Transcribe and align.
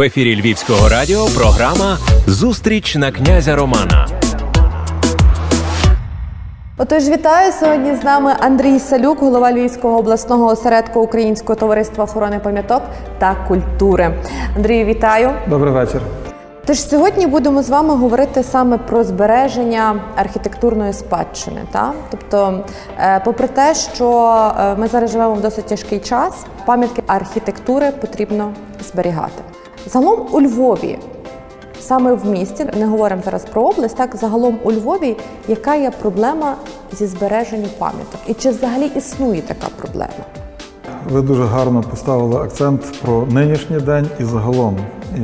В 0.00 0.02
ефірі 0.02 0.40
Львівського 0.40 0.88
радіо 0.88 1.26
програма 1.26 1.98
Зустріч 2.26 2.96
на 2.96 3.12
князя 3.12 3.56
Романа. 3.56 4.08
Отож, 6.78 7.08
вітаю 7.08 7.52
сьогодні 7.52 7.94
з 7.96 8.04
нами 8.04 8.34
Андрій 8.40 8.78
Салюк, 8.78 9.18
голова 9.18 9.52
Львівського 9.52 9.98
обласного 9.98 10.46
осередку 10.46 11.00
Українського 11.00 11.56
товариства 11.56 12.04
охорони 12.04 12.38
пам'яток 12.38 12.82
та 13.18 13.34
культури. 13.48 14.14
Андрію, 14.56 14.84
вітаю. 14.84 15.30
Добрий 15.48 15.72
вечір. 15.72 16.00
Тож 16.66 16.88
сьогодні 16.88 17.26
будемо 17.26 17.62
з 17.62 17.70
вами 17.70 17.94
говорити 17.94 18.42
саме 18.42 18.78
про 18.78 19.04
збереження 19.04 20.00
архітектурної 20.16 20.92
спадщини. 20.92 21.60
Та? 21.72 21.92
Тобто, 22.10 22.64
е, 22.98 23.20
попри 23.24 23.48
те, 23.48 23.74
що 23.74 24.32
е, 24.60 24.74
ми 24.74 24.88
зараз 24.88 25.10
живемо 25.10 25.34
в 25.34 25.40
досить 25.40 25.66
тяжкий 25.66 25.98
час, 25.98 26.34
пам'ятки 26.66 27.02
архітектури 27.06 27.90
потрібно 27.90 28.52
зберігати. 28.90 29.49
Загалом 29.92 30.26
у 30.32 30.40
Львові, 30.40 30.98
саме 31.80 32.12
в 32.12 32.26
місті, 32.26 32.66
не 32.78 32.86
говоримо 32.86 33.22
зараз 33.24 33.44
про 33.44 33.62
область, 33.62 33.96
так 33.96 34.16
загалом 34.16 34.58
у 34.64 34.72
Львові, 34.72 35.16
яка 35.48 35.74
є 35.74 35.90
проблема 35.90 36.54
зі 36.92 37.06
збереженням 37.06 37.70
пам'яток? 37.78 38.20
І 38.26 38.34
чи 38.34 38.50
взагалі 38.50 38.90
існує 38.96 39.42
така 39.42 39.66
проблема? 39.76 40.12
Ви 41.10 41.22
дуже 41.22 41.44
гарно 41.44 41.84
поставили 41.90 42.36
акцент 42.36 42.80
про 43.02 43.26
нинішній 43.26 43.80
день 43.80 44.06
і 44.20 44.24
загалом. 44.24 44.76
І 45.16 45.20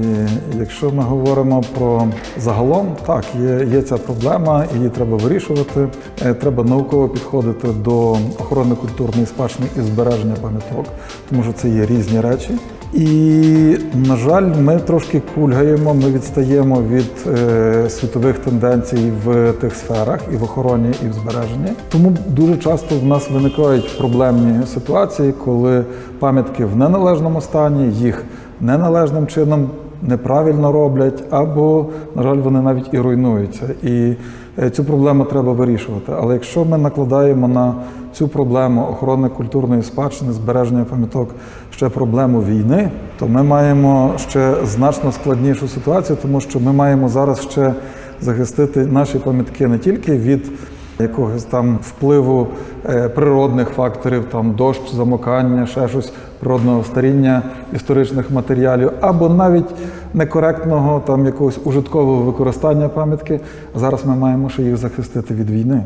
якщо 0.59 0.91
ми 0.91 1.02
говоримо 1.02 1.62
про 1.79 2.09
загалом, 2.38 2.96
так 3.07 3.24
є, 3.41 3.69
є 3.73 3.83
ця 3.83 3.96
проблема, 3.96 4.65
її 4.74 4.88
треба 4.88 5.16
вирішувати. 5.16 5.88
Е, 6.24 6.35
Треба 6.35 6.65
науково 6.65 7.09
підходити 7.09 7.69
до 7.69 8.10
охорони 8.41 8.74
культурної 8.74 9.27
спадщини 9.27 9.69
і 9.77 9.80
збереження 9.80 10.35
пам'яток, 10.43 10.87
тому 11.30 11.43
що 11.43 11.52
це 11.52 11.69
є 11.69 11.87
різні 11.87 12.21
речі. 12.21 12.51
І, 12.96 13.78
на 14.09 14.16
жаль, 14.16 14.52
ми 14.60 14.78
трошки 14.78 15.23
кульгаємо, 15.34 15.95
ми 15.95 16.10
відстаємо 16.10 16.82
від 16.82 17.38
е, 17.38 17.91
світових 17.91 18.38
тенденцій 18.38 19.12
в 19.24 19.52
тих 19.52 19.74
сферах 19.74 20.21
і 20.32 20.37
в 20.37 20.43
охороні, 20.43 20.90
і 21.04 21.09
в 21.09 21.12
збереженні. 21.12 21.73
Тому 21.93 22.12
дуже 22.29 22.56
часто 22.56 22.98
в 22.98 23.04
нас 23.04 23.30
виникають 23.30 23.98
проблемні 23.98 24.66
ситуації, 24.66 25.34
коли 25.45 25.84
пам'ятки 26.18 26.65
в 26.65 26.76
неналежному 26.76 27.40
стані, 27.40 27.93
їх 27.93 28.24
неналежним 28.60 29.26
чином 29.26 29.71
неправильно 30.02 30.73
роблять, 30.73 31.25
або, 31.30 31.87
на 32.15 32.23
жаль, 32.23 32.37
вони 32.37 32.61
навіть 32.61 32.89
і 32.93 32.99
руйнуються. 32.99 33.69
І 33.83 34.15
е, 34.59 34.71
цю 34.71 34.85
проблему 34.85 35.25
треба 35.25 35.52
вирішувати. 35.52 36.13
Але 36.21 36.35
якщо 36.35 36.65
ми 36.65 36.79
накладаємо 36.79 37.49
на 37.49 37.75
цю 38.13 38.29
проблему 38.29 38.87
охорони 38.91 39.29
культурної 39.29 39.83
спадщини, 39.83 40.33
збереження 40.33 40.85
пам'яток 40.85 41.35
ще 41.71 41.89
проблему 41.89 42.41
війни, 42.41 42.91
то 43.19 43.29
ми 43.29 43.43
маємо 43.43 44.13
ще 44.29 44.55
значно 44.65 45.13
складнішу 45.13 45.69
ситуацію, 45.69 46.19
тому 46.23 46.41
що 46.41 46.61
ми 46.61 46.73
маємо 46.73 47.09
зараз 47.09 47.41
ще 47.41 47.74
захистити 48.21 48.87
наші 48.87 49.19
пам'ятки 49.19 49.67
не 49.67 49.79
тільки 49.79 50.13
від 50.19 50.52
якогось 50.99 51.45
там 51.45 51.79
впливу 51.83 52.49
е, 52.89 53.09
природних 53.09 53.69
факторів, 53.69 54.25
там 54.33 54.52
дощ, 54.52 54.80
замокання, 54.95 55.66
ще 55.66 55.89
щось 55.89 56.13
природного 56.41 56.85
старіння 56.85 57.43
історичних 57.75 58.30
матеріалів, 58.30 58.91
або 59.01 59.29
навіть 59.29 59.69
некоректного 60.15 61.01
там 61.01 61.27
якогось 61.27 61.59
ужиткового 61.65 62.23
використання 62.23 62.89
пам'ятки. 62.89 63.41
Зараз 63.74 64.06
ми 64.06 64.17
маємо 64.17 64.49
ще 64.49 64.62
їх 64.62 64.77
захистити 64.77 65.34
від 65.34 65.50
війни. 65.50 65.83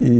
І 0.00 0.10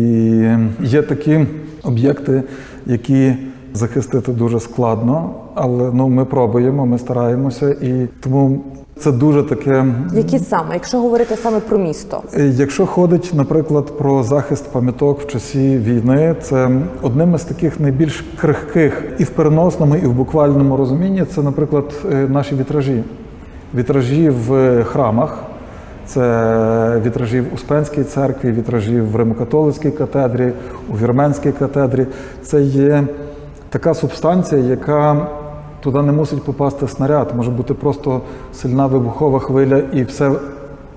є 0.81 1.03
такі 1.03 1.47
об'єкти, 1.83 2.43
які 2.87 3.35
захистити 3.75 4.33
дуже 4.33 4.61
складно, 4.61 5.31
але 5.55 5.91
ну 5.93 6.09
ми 6.09 6.25
пробуємо, 6.25 6.87
ми 6.87 6.99
стараємося, 6.99 7.71
і 7.71 8.09
тому 8.21 8.61
це 8.99 9.12
дуже 9.12 9.43
таке. 9.43 9.85
Які 10.15 10.39
саме, 10.39 10.75
якщо 10.75 11.01
говорити 11.01 11.37
саме 11.37 11.61
про 11.61 11.79
місто? 11.79 12.23
Е, 12.37 12.47
Якщо 12.47 12.87
ходить, 12.87 13.31
наприклад, 13.35 13.99
про 13.99 14.23
захист 14.23 14.73
пам'яток 14.73 15.21
в 15.21 15.27
часі 15.27 15.78
війни, 15.78 16.37
це 16.43 16.71
одним 17.03 17.34
із 17.34 17.44
таких 17.44 17.81
найбільш 17.81 18.25
крихких 18.41 19.03
і 19.19 19.25
в 19.25 19.31
переносному, 19.31 19.97
і 19.97 20.06
в 20.06 20.12
буквальному 20.12 20.77
розумінні 20.77 21.25
це, 21.34 21.43
наприклад, 21.43 21.84
е, 22.12 22.15
наші 22.28 22.55
вітражі. 22.55 23.03
Вітражі 23.75 24.31
в 24.31 24.83
храмах. 24.84 25.43
Це 26.06 27.03
вітражі 27.06 27.41
в 27.41 27.55
Успенській 27.55 28.05
церкві, 28.05 28.53
вітражі 28.53 29.00
в 29.00 29.17
Римокатолицькій 29.17 29.91
катедрі, 29.91 30.53
у 30.89 30.93
Вірменській 30.93 31.53
катедрі. 31.53 32.06
Це 32.43 32.62
є 32.62 33.05
така 33.70 33.94
субстанція, 33.94 34.60
яка 34.60 35.26
туди 35.81 36.03
не 36.03 36.12
мусить 36.12 36.42
попасти 36.42 36.88
снаряд. 36.88 37.32
Може 37.36 37.50
бути 37.50 37.75
просто 37.75 38.20
сильна 38.54 38.86
вибухова 38.86 39.38
хвиля, 39.38 39.82
і 39.92 40.03
все 40.03 40.32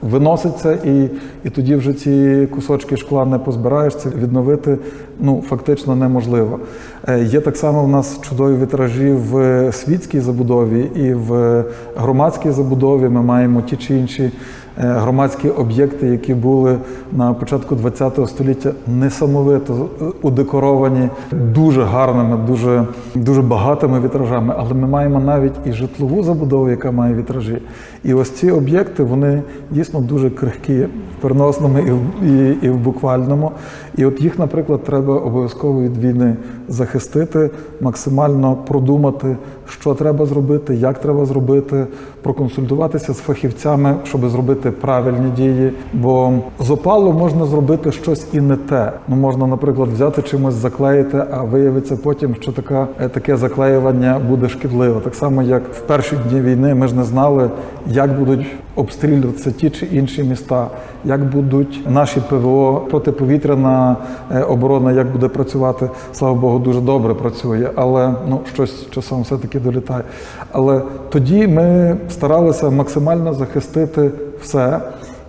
виноситься, 0.02 0.74
і, 0.74 1.10
і 1.44 1.50
тоді 1.50 1.76
вже 1.76 1.94
ці 1.94 2.48
кусочки 2.52 2.98
шкла 2.98 3.26
не 3.26 3.40
позбираєшся. 3.40 4.10
Відновити 4.10 4.78
ну, 5.20 5.44
фактично 5.50 5.96
неможливо. 5.96 6.60
Е, 7.08 7.24
Є 7.24 7.42
так 7.42 7.58
само 7.58 7.84
в 7.84 7.88
нас 7.88 8.22
чудові 8.22 8.62
вітражі 8.62 9.12
в 9.12 9.72
світській 9.72 10.20
забудові 10.20 10.90
і 10.96 11.14
в 11.14 11.64
громадській 11.96 12.52
забудові. 12.52 13.10
Ми 13.10 13.22
маємо 13.22 13.62
ті 13.62 13.78
чи 13.78 13.98
інші. 13.98 14.32
Е, 14.78 14.82
Громадські 14.82 15.50
об'єкти, 15.50 16.08
які 16.08 16.34
були 16.34 16.78
на 17.12 17.34
початку 17.34 17.76
ХХ 17.76 18.28
століття 18.28 18.72
несамовито 18.88 19.90
е, 20.02 20.06
удекоровані 20.22 21.10
дуже 21.32 21.84
гарними, 21.84 22.38
дуже, 22.48 22.86
дуже 23.16 23.42
багатими 23.42 24.00
вітражами, 24.00 24.54
але 24.58 24.74
ми 24.74 24.88
маємо 24.88 25.20
навіть 25.20 25.54
і 25.66 25.72
житлову 25.72 26.24
забудову, 26.24 26.70
яка 26.70 26.92
має 26.92 27.16
вітражі. 27.16 27.58
І 28.04 28.14
ось 28.14 28.32
ці 28.32 28.52
об'єкти 28.52 29.04
вони 29.04 29.42
дійсно 29.72 30.00
дуже 30.00 30.30
крихкі 30.30 30.84
в 30.84 31.22
переносному 31.22 31.80
і 31.80 31.92
в, 31.92 32.24
і, 32.24 32.58
і 32.62 32.70
в 32.70 32.78
буквальному. 32.78 33.52
І 33.98 34.06
от 34.06 34.22
їх, 34.22 34.40
наприклад, 34.40 34.84
треба 34.84 35.18
обов'язково 35.18 35.82
від 35.82 35.98
війни 35.98 36.36
захистити, 36.68 37.50
максимально 37.82 38.56
продумати, 38.56 39.38
що 39.70 39.94
треба 39.94 40.26
зробити, 40.26 40.76
як 40.76 41.00
треба 41.00 41.26
зробити, 41.26 41.86
проконсультуватися 42.22 43.14
з 43.14 43.18
фахівцями, 43.18 43.96
щоб 44.04 44.30
зробити 44.30 44.63
правильні 44.72 45.30
дії. 45.36 45.72
Бо 45.94 46.34
з 46.60 46.72
опалу 46.72 47.12
можна 47.12 47.46
зробити 47.46 47.92
щось 47.92 48.28
і 48.34 48.42
не 48.42 48.56
те. 48.56 48.92
Ну 49.08 49.16
можна, 49.16 49.48
наприклад, 49.48 49.90
взяти 49.90 50.22
чимось 50.22 50.54
заклеїти, 50.54 51.24
а 51.32 51.44
виявиться 51.44 51.98
потім, 52.04 52.36
що 52.40 52.52
така 52.52 52.88
е, 53.02 53.10
таке 53.10 53.38
заклеювання 53.38 54.20
буде 54.30 54.50
шкідливо. 54.50 55.00
Так 55.00 55.16
само, 55.16 55.42
як 55.42 55.64
в 55.74 55.80
перші 55.80 56.16
дні 56.30 56.42
війни, 56.42 56.76
ми 56.76 56.88
ж 56.88 56.96
не 56.96 57.04
знали, 57.04 57.50
як 57.88 58.20
будуть 58.20 58.48
обстрілюватися 58.76 59.52
ті 59.52 59.70
чи 59.70 59.86
інші 59.86 60.24
міста, 60.24 60.68
як 61.06 61.24
будуть 61.24 61.84
наші 61.90 62.22
ПВО 62.30 62.88
протиповітряна 62.90 63.96
е, 64.32 64.44
оборона, 64.44 64.92
як 64.92 65.12
буде 65.12 65.28
працювати. 65.28 65.90
Слава 66.14 66.36
Богу, 66.36 66.60
дуже 66.60 66.82
добре 66.82 67.14
працює, 67.14 67.70
але 67.76 68.14
ну 68.30 68.40
щось 68.54 68.90
часом 68.90 69.22
все 69.22 69.38
таки 69.38 69.60
долітає. 69.60 70.04
Але 70.52 70.82
тоді 71.10 71.48
ми 71.48 71.98
старалися 72.10 72.70
максимально 72.70 73.34
захистити 73.34 74.12
все. 74.44 74.80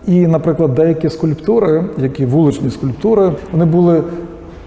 І, 0.06 0.26
наприклад, 0.26 0.74
деякі 0.74 1.10
скульптури, 1.10 1.84
які 1.98 2.26
вуличні 2.26 2.70
скульптури, 2.70 3.32
вони 3.52 3.64
були 3.64 4.02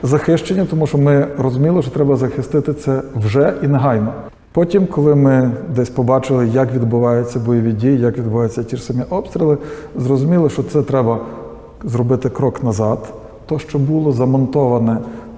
захищені, 0.04 0.66
тому 0.70 0.88
що 0.88 0.98
ми 0.98 1.28
розуміли, 1.38 1.82
що 1.82 1.92
треба 1.92 2.16
захистити 2.16 2.74
це 2.74 3.02
вже 3.16 3.54
і 3.64 3.68
негайно. 3.68 4.14
Потім, 4.52 4.88
коли 4.88 5.16
ми 5.16 5.52
десь 5.76 5.90
побачили, 5.90 6.48
як 6.48 6.74
відбуваються 6.74 7.40
бойові 7.40 7.72
дії, 7.72 8.00
як 8.00 8.18
відбуваються 8.18 8.64
ті 8.64 8.78
ж 8.78 8.84
самі 8.84 9.02
обстріли, 9.10 9.58
зрозуміли, 9.96 10.50
що 10.50 10.64
це 10.64 10.82
треба 10.82 11.20
зробити 11.84 12.30
крок 12.30 12.64
назад. 12.64 13.14
То, 13.46 13.60
що 13.60 13.80
було 13.80 14.12
замонтоване, 14.12 14.98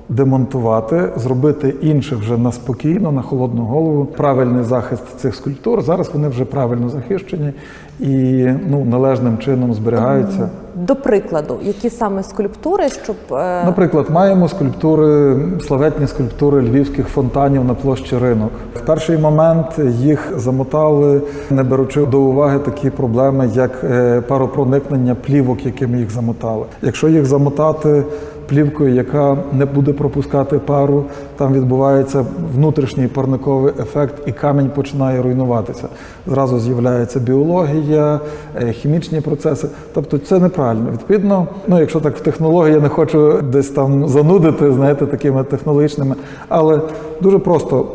демонтувати, 0.10 1.10
зробити 1.16 1.76
інше 1.82 2.16
вже 2.16 2.38
на 2.38 2.52
спокійно, 2.52 3.12
на 3.12 3.22
холодну 3.22 3.62
голову. 3.62 4.06
Правильний 4.06 4.64
захист 4.64 5.04
цих 5.18 5.36
скульптур. 5.36 5.82
Зараз 5.82 6.10
вони 6.14 6.28
вже 6.28 6.46
правильно 6.46 6.90
захищені 6.90 7.54
і 8.00 8.46
ну, 8.70 8.86
належним 8.86 9.38
чином 9.38 9.74
зберігаються. 9.74 10.50
До 10.76 10.96
прикладу, 10.96 11.58
які 11.62 11.90
саме 11.90 12.24
скульптури, 12.24 12.90
щоб 12.90 13.16
е, 13.32 13.66
Наприклад, 13.66 14.06
маємо 14.10 14.48
скульптури, 14.48 15.38
славетні 15.68 16.08
скульптури 16.08 16.62
львівських 16.62 17.08
фонтанів 17.08 17.66
на 17.66 17.74
площі 17.74 18.18
ринок. 18.18 18.52
В 18.76 18.80
перший 18.80 19.18
момент 19.18 19.66
їх 19.90 20.34
замотали, 20.36 21.22
не 21.50 21.64
беручи 21.64 22.06
до 22.06 22.22
уваги 22.22 22.60
такі 22.60 22.90
проблеми, 22.90 23.50
як 23.54 23.84
е, 23.84 24.22
паропроникнення 24.22 25.16
плівок, 25.16 25.66
якими 25.66 25.98
їх 25.98 26.12
замотали. 26.12 26.66
Якщо 26.82 27.08
їх 27.08 27.26
замотати 27.26 28.04
плівкою, 28.50 28.96
яка 28.96 29.38
не 29.54 29.66
буде 29.66 29.94
пропускати 29.94 30.60
пару, 30.60 31.04
там 31.38 31.54
відбувається 31.54 32.26
внутрішній 32.56 33.08
парниковий 33.08 33.74
ефект, 33.80 34.16
і 34.28 34.32
камінь 34.32 34.70
починає 34.70 35.22
руйнуватися. 35.22 35.88
Зразу 36.28 36.60
з'являється 36.60 37.20
біологія, 37.20 38.20
е, 38.56 38.72
хімічні 38.72 39.22
процеси. 39.22 39.68
Тобто 39.94 40.18
це 40.18 40.40
неправильно. 40.40 40.92
Відповідно, 40.92 41.48
ну 41.68 41.80
якщо 41.80 42.00
так 42.00 42.18
в 42.18 42.20
технології 42.20 42.76
я 42.76 42.82
не 42.82 42.90
хочу 42.90 43.42
десь 43.42 43.70
там 43.70 44.08
занудити, 44.08 44.72
знаєте, 44.72 45.06
такими 45.06 45.44
технологічними, 45.44 46.16
але 46.50 46.82
дуже 47.22 47.40
просто 47.40 47.86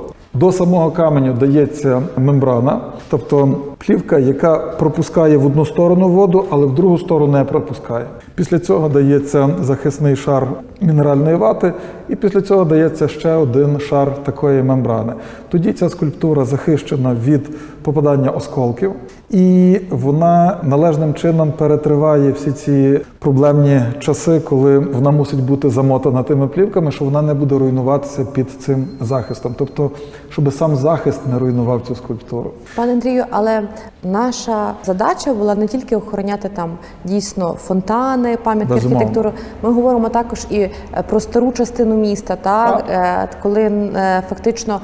До 0.40 0.52
самого 0.52 0.90
каменю 0.90 1.32
дається 1.32 2.02
мембрана, 2.16 2.80
тобто 3.10 3.56
плівка, 3.86 4.18
яка 4.18 4.58
пропускає 4.58 5.36
в 5.36 5.46
одну 5.46 5.66
сторону 5.66 6.08
воду, 6.08 6.44
але 6.50 6.66
в 6.66 6.74
другу 6.74 6.98
сторону 6.98 7.32
не 7.32 7.44
пропускає. 7.44 8.06
Після 8.34 8.58
цього 8.58 8.88
дається 8.88 9.50
захисний 9.60 10.16
шар 10.16 10.48
мінеральної 10.80 11.36
вати, 11.36 11.72
і 12.08 12.16
після 12.16 12.40
цього 12.40 12.64
дається 12.64 13.08
ще 13.08 13.34
один 13.34 13.80
шар 13.80 14.24
такої 14.24 14.62
мембрани. 14.62 15.12
Тоді 15.48 15.72
ця 15.72 15.88
скульптура 15.88 16.44
захищена 16.44 17.16
від 17.24 17.50
попадання 17.82 18.30
осколків, 18.30 18.92
і 19.30 19.80
вона 19.90 20.56
належним 20.62 21.14
чином 21.14 21.52
перетриває 21.58 22.32
всі 22.32 22.52
ці 22.52 23.00
проблемні 23.18 23.80
часи, 23.98 24.40
коли 24.40 24.78
вона 24.78 25.10
мусить 25.10 25.44
бути 25.44 25.70
замотана 25.70 26.22
тими 26.22 26.48
плівками, 26.48 26.92
що 26.92 27.04
вона 27.04 27.22
не 27.22 27.34
буде 27.34 27.58
руйнуватися 27.58 28.24
під 28.24 28.50
цим 28.50 28.86
захистом. 29.00 29.54
Тобто, 29.58 29.90
щоб 30.34 30.52
сам 30.52 30.76
захист 30.76 31.20
не 31.32 31.38
руйнував 31.38 31.82
цю 31.86 31.94
скульптуру. 31.94 32.50
Пане 32.76 32.92
Андрію, 32.92 33.24
але 33.30 33.62
наша 34.02 34.74
задача 34.84 35.34
була 35.34 35.54
не 35.54 35.66
тільки 35.66 35.96
охороняти 35.96 36.48
там 36.48 36.70
дійсно 37.04 37.52
фонтани, 37.52 38.36
пам'ятки 38.36 38.74
архітектури. 38.74 39.32
Ми 39.62 39.72
говоримо 39.72 40.08
також 40.08 40.46
і 40.50 40.60
е, 40.60 40.72
про 41.08 41.20
стару 41.20 41.52
частину 41.52 41.96
міста, 41.96 42.36
так, 42.36 42.86
Так. 42.86 42.90
Е, 42.90 43.28
коли 43.42 43.60
е, 43.62 44.22
фактично 44.28 44.80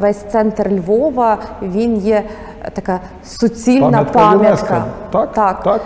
весь 0.00 0.24
центр 0.32 0.70
Львова 0.70 1.38
він 1.62 1.96
є 1.96 2.22
така 2.72 3.00
суцільна 3.24 3.90
Пам'ятка 3.90 4.18
пам'ятка. 4.18 4.84
Так, 5.10 5.32
так. 5.32 5.62
так. 5.62 5.82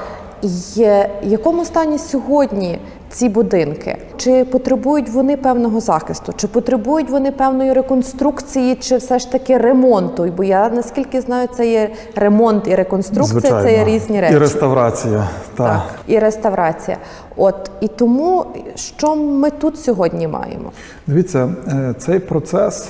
Є, 0.75 1.11
в 1.23 1.27
якому 1.27 1.65
стані 1.65 1.99
сьогодні 1.99 2.79
ці 3.17 3.29
будинки? 3.29 3.97
Чи 4.17 4.45
потребують 4.45 5.09
вони 5.09 5.37
певного 5.37 5.81
захисту? 5.81 6.33
Чи 6.37 6.49
потребують 6.49 7.11
вони 7.11 7.33
певної 7.33 7.73
реконструкції, 7.73 8.75
чи 8.75 8.97
все 8.97 9.19
ж 9.19 9.33
таки 9.33 9.59
ремонту? 9.59 10.33
Бо 10.37 10.45
я 10.45 10.69
наскільки 10.69 11.21
знаю, 11.21 11.49
це 11.57 11.71
є 11.71 11.91
ремонт 12.17 12.69
і 12.69 12.75
реконструкція, 12.75 13.63
це 13.63 13.73
є 13.73 13.85
різні 13.85 14.21
речі. 14.21 14.35
І 14.35 14.39
реставрація. 14.39 15.29
Так. 15.57 15.67
Так, 15.67 15.83
і 16.07 16.19
реставрація. 16.19 16.97
От 17.37 17.71
і 17.81 17.89
тому 17.89 18.47
що 18.75 19.17
ми 19.17 19.51
тут 19.51 19.81
сьогодні 19.81 20.29
маємо? 20.29 20.73
Дивіться, 21.07 21.49
е, 21.69 21.95
цей 21.99 22.19
процес. 22.19 22.89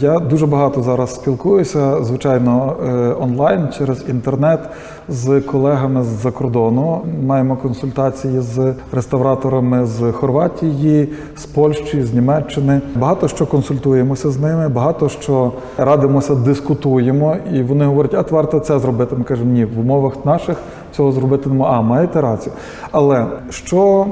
Я 0.00 0.18
дуже 0.18 0.46
багато 0.46 0.82
зараз 0.82 1.14
спілкуюся, 1.14 2.04
звичайно, 2.04 2.76
е, 2.86 2.88
онлайн 3.20 3.68
через 3.78 4.04
інтернет 4.08 4.60
з 5.08 5.40
колегами 5.40 6.02
з-за 6.02 6.30
кордону. 6.30 7.00
Маємо 7.26 7.56
консультації 7.56 8.40
з 8.40 8.74
реставраторами 8.92 9.86
з 9.86 10.12
Хорватії, 10.12 11.08
з 11.36 11.46
Польщі, 11.46 12.02
з 12.02 12.14
Німеччини. 12.14 12.80
Багато 12.96 13.28
що 13.28 13.46
консультуємося 13.46 14.30
з 14.30 14.40
ними, 14.40 14.68
багато 14.68 15.08
що 15.08 15.52
радимося, 15.78 16.34
дискутуємо, 16.34 17.36
і 17.52 17.62
вони 17.62 17.84
говорять, 17.84 18.14
а 18.14 18.34
варто 18.34 18.60
це 18.60 18.78
зробити. 18.78 19.16
Ми 19.16 19.24
кажемо, 19.24 19.52
ні, 19.52 19.64
в 19.64 19.80
умовах 19.80 20.24
наших 20.24 20.56
цього 20.96 21.12
зробити 21.12 21.48
не 21.48 21.54
можна. 21.54 21.76
А 21.76 21.82
маєте 21.82 22.20
рацію. 22.20 22.52
Але 22.90 23.26
що 23.50 24.06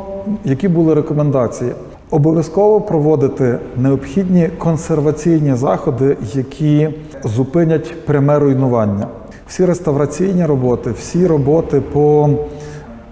які 0.45 0.69
були 0.69 0.95
рекомендації? 0.95 1.73
Обов'язково 2.13 2.81
проводити 2.81 3.59
необхідні 3.77 4.49
консерваційні 4.59 5.55
заходи, 5.55 6.17
які 6.35 6.89
зупинять 7.25 8.07
пряме 8.07 8.39
руйнування. 8.39 9.07
Всі 9.49 9.65
реставраційні 9.65 10.47
роботи, 10.47 10.91
всі 10.91 11.27
роботи 11.27 11.81
по 11.81 12.31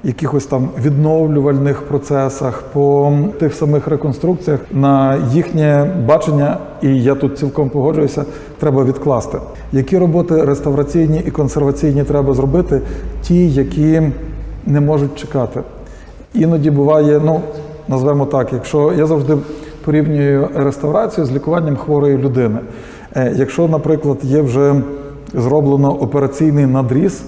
якихось 0.04 0.46
там 0.46 0.68
відновлювальних 0.82 1.82
процесах, 1.82 2.62
по 2.72 3.12
тих 3.38 3.54
самих 3.54 3.88
реконструкціях 3.88 4.60
на 4.72 5.18
їхнє 5.32 5.90
бачення, 6.06 6.58
і 6.82 7.02
я 7.02 7.14
тут 7.14 7.38
цілком 7.38 7.70
погоджуюся, 7.70 8.24
треба 8.58 8.84
відкласти. 8.84 9.38
Які 9.72 9.98
роботи 9.98 10.44
реставраційні 10.44 11.22
і 11.26 11.30
консерваційні 11.30 12.04
треба 12.04 12.34
зробити? 12.34 12.80
Ті, 13.22 13.48
які 13.50 14.02
не 14.66 14.80
можуть 14.80 15.14
чекати. 15.14 15.60
Іноді 16.34 16.70
буває, 16.70 17.20
ну 17.24 17.40
назвемо 17.90 18.26
так, 18.26 18.52
якщо 18.52 18.92
я 18.92 19.06
завжди 19.06 19.36
порівнюю 19.84 20.48
реставрацію 20.54 21.24
з 21.26 21.32
лікуванням 21.32 21.76
хворої 21.76 22.18
людини. 22.18 22.58
Е, 23.16 23.32
Якщо, 23.36 23.68
наприклад, 23.68 24.18
є 24.22 24.40
вже 24.40 24.74
зроблено 25.34 25.92
операційний 25.92 26.66
надріз, 26.66 27.22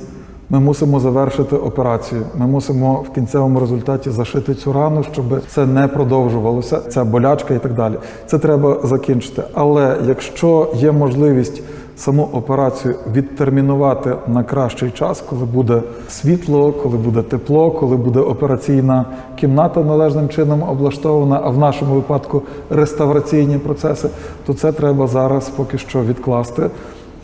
ми 0.51 0.61
мусимо 0.61 1.01
завершити 1.01 1.57
операцію. 1.57 2.23
Ми 2.37 2.47
мусимо 2.47 3.05
в 3.11 3.15
кінцевому 3.15 3.61
результаті 3.61 4.11
зашити 4.11 4.55
цю 4.55 4.73
рану, 4.73 5.05
щоб 5.13 5.25
це 5.49 5.67
не 5.67 5.89
продовжувалося, 5.89 6.81
ця 6.81 7.05
болячка 7.05 7.55
і 7.55 7.59
так 7.59 7.75
далі. 7.75 7.95
Це 8.27 8.39
треба 8.39 8.77
закінчити. 8.85 9.43
Але 9.55 9.97
якщо 10.07 10.69
є 10.75 10.93
можливість 10.93 11.63
саму 12.05 12.29
операцію 12.33 12.95
відтермінувати 13.13 14.15
на 14.27 14.45
кращий 14.45 14.91
час, 14.91 15.25
коли 15.31 15.45
буде 15.45 15.83
світло, 16.09 16.73
коли 16.73 16.97
буде 16.97 17.23
тепло, 17.23 17.71
коли 17.71 17.97
буде 17.97 18.21
операційна 18.21 19.05
кімната 19.37 19.81
належним 19.85 20.29
чином 20.29 20.63
облаштована, 20.63 21.41
а 21.45 21.51
в 21.51 21.59
нашому 21.59 21.95
випадку 21.95 22.43
реставраційні 22.71 23.59
процеси, 23.59 24.09
то 24.47 24.55
це 24.55 24.73
треба 24.73 25.07
зараз 25.07 25.49
поки 25.49 25.79
що 25.79 26.03
відкласти. 26.03 26.71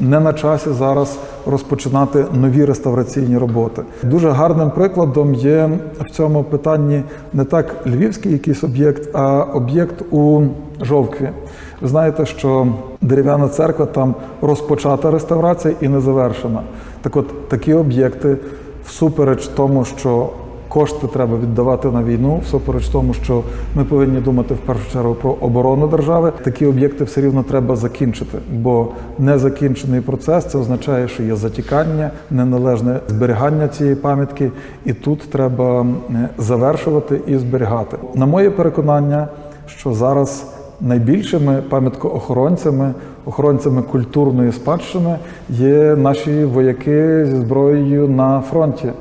Не 0.01 0.21
на 0.21 0.33
часі 0.33 0.71
зараз 0.71 1.19
розпочинати 1.47 2.25
нові 2.33 2.65
реставраційні 2.65 3.39
роботи. 3.39 3.83
Дуже 4.03 4.31
гарним 4.31 4.71
прикладом 4.71 5.35
є 5.35 5.71
в 6.01 6.11
цьому 6.11 6.45
питанні 6.45 7.03
не 7.33 7.45
так 7.45 7.77
львівський 7.87 8.33
якийсь 8.33 8.65
об'єкт, 8.65 9.09
а 9.15 9.43
об'єкт 9.43 10.03
у 10.11 10.43
Жовкві. 10.83 11.31
Ви 11.81 11.89
знаєте, 11.89 12.27
що 12.27 12.67
дерев'яна 13.01 13.49
церква 13.49 13.87
там 13.87 14.15
розпочата 14.43 15.11
реставрація 15.11 15.75
і 15.81 15.89
не 15.89 16.01
завершена. 16.01 16.61
Так 17.03 17.17
от 17.17 17.49
такі 17.49 17.75
об'єкти, 17.75 18.37
всупереч 18.85 19.47
тому, 19.47 19.85
що 19.85 20.29
кошти 20.69 21.07
треба 21.07 21.37
віддавати 21.39 21.89
на 21.89 22.03
війну, 22.03 22.41
всупереч 22.45 22.89
тому, 22.89 23.15
що 23.15 23.43
ми 23.75 23.85
повинні 23.85 24.21
думати 24.21 24.55
в 24.55 24.59
першу 24.59 24.93
чергу 24.93 25.15
про 25.15 25.31
оборону 25.31 25.89
держави. 25.89 26.33
Такі 26.45 26.67
об'єкти 26.67 27.05
все 27.05 27.21
рівно 27.21 27.43
треба 27.43 27.77
закінчити, 27.77 28.39
бо 28.53 28.89
незакінчений 29.19 30.01
процес 30.01 30.45
це 30.45 30.59
означає, 30.59 31.09
що 31.09 31.23
є 31.23 31.37
затікання, 31.37 32.11
неналежне 32.31 33.01
зберігання 33.09 33.69
цієї 33.69 33.97
пам'ятки, 33.97 34.51
і 34.85 34.93
тут 34.93 35.31
треба 35.31 35.87
е, 36.11 36.29
завершувати 36.39 37.21
і 37.27 37.37
зберігати. 37.37 37.97
На 38.15 38.27
моє 38.27 38.51
переконання, 38.51 39.29
що 39.67 39.93
зараз 39.93 40.47
найбільшими 40.81 41.63
пам'яткоохоронцями, 41.69 42.95
охоронцями 43.27 43.83
культурної 43.83 44.53
спадщини 44.53 45.19
є 45.51 45.97
наші 45.97 46.45
вояки 46.45 47.27
зі 47.27 47.37
зброєю 47.37 48.09
на 48.09 48.41
фронті. 48.41 48.93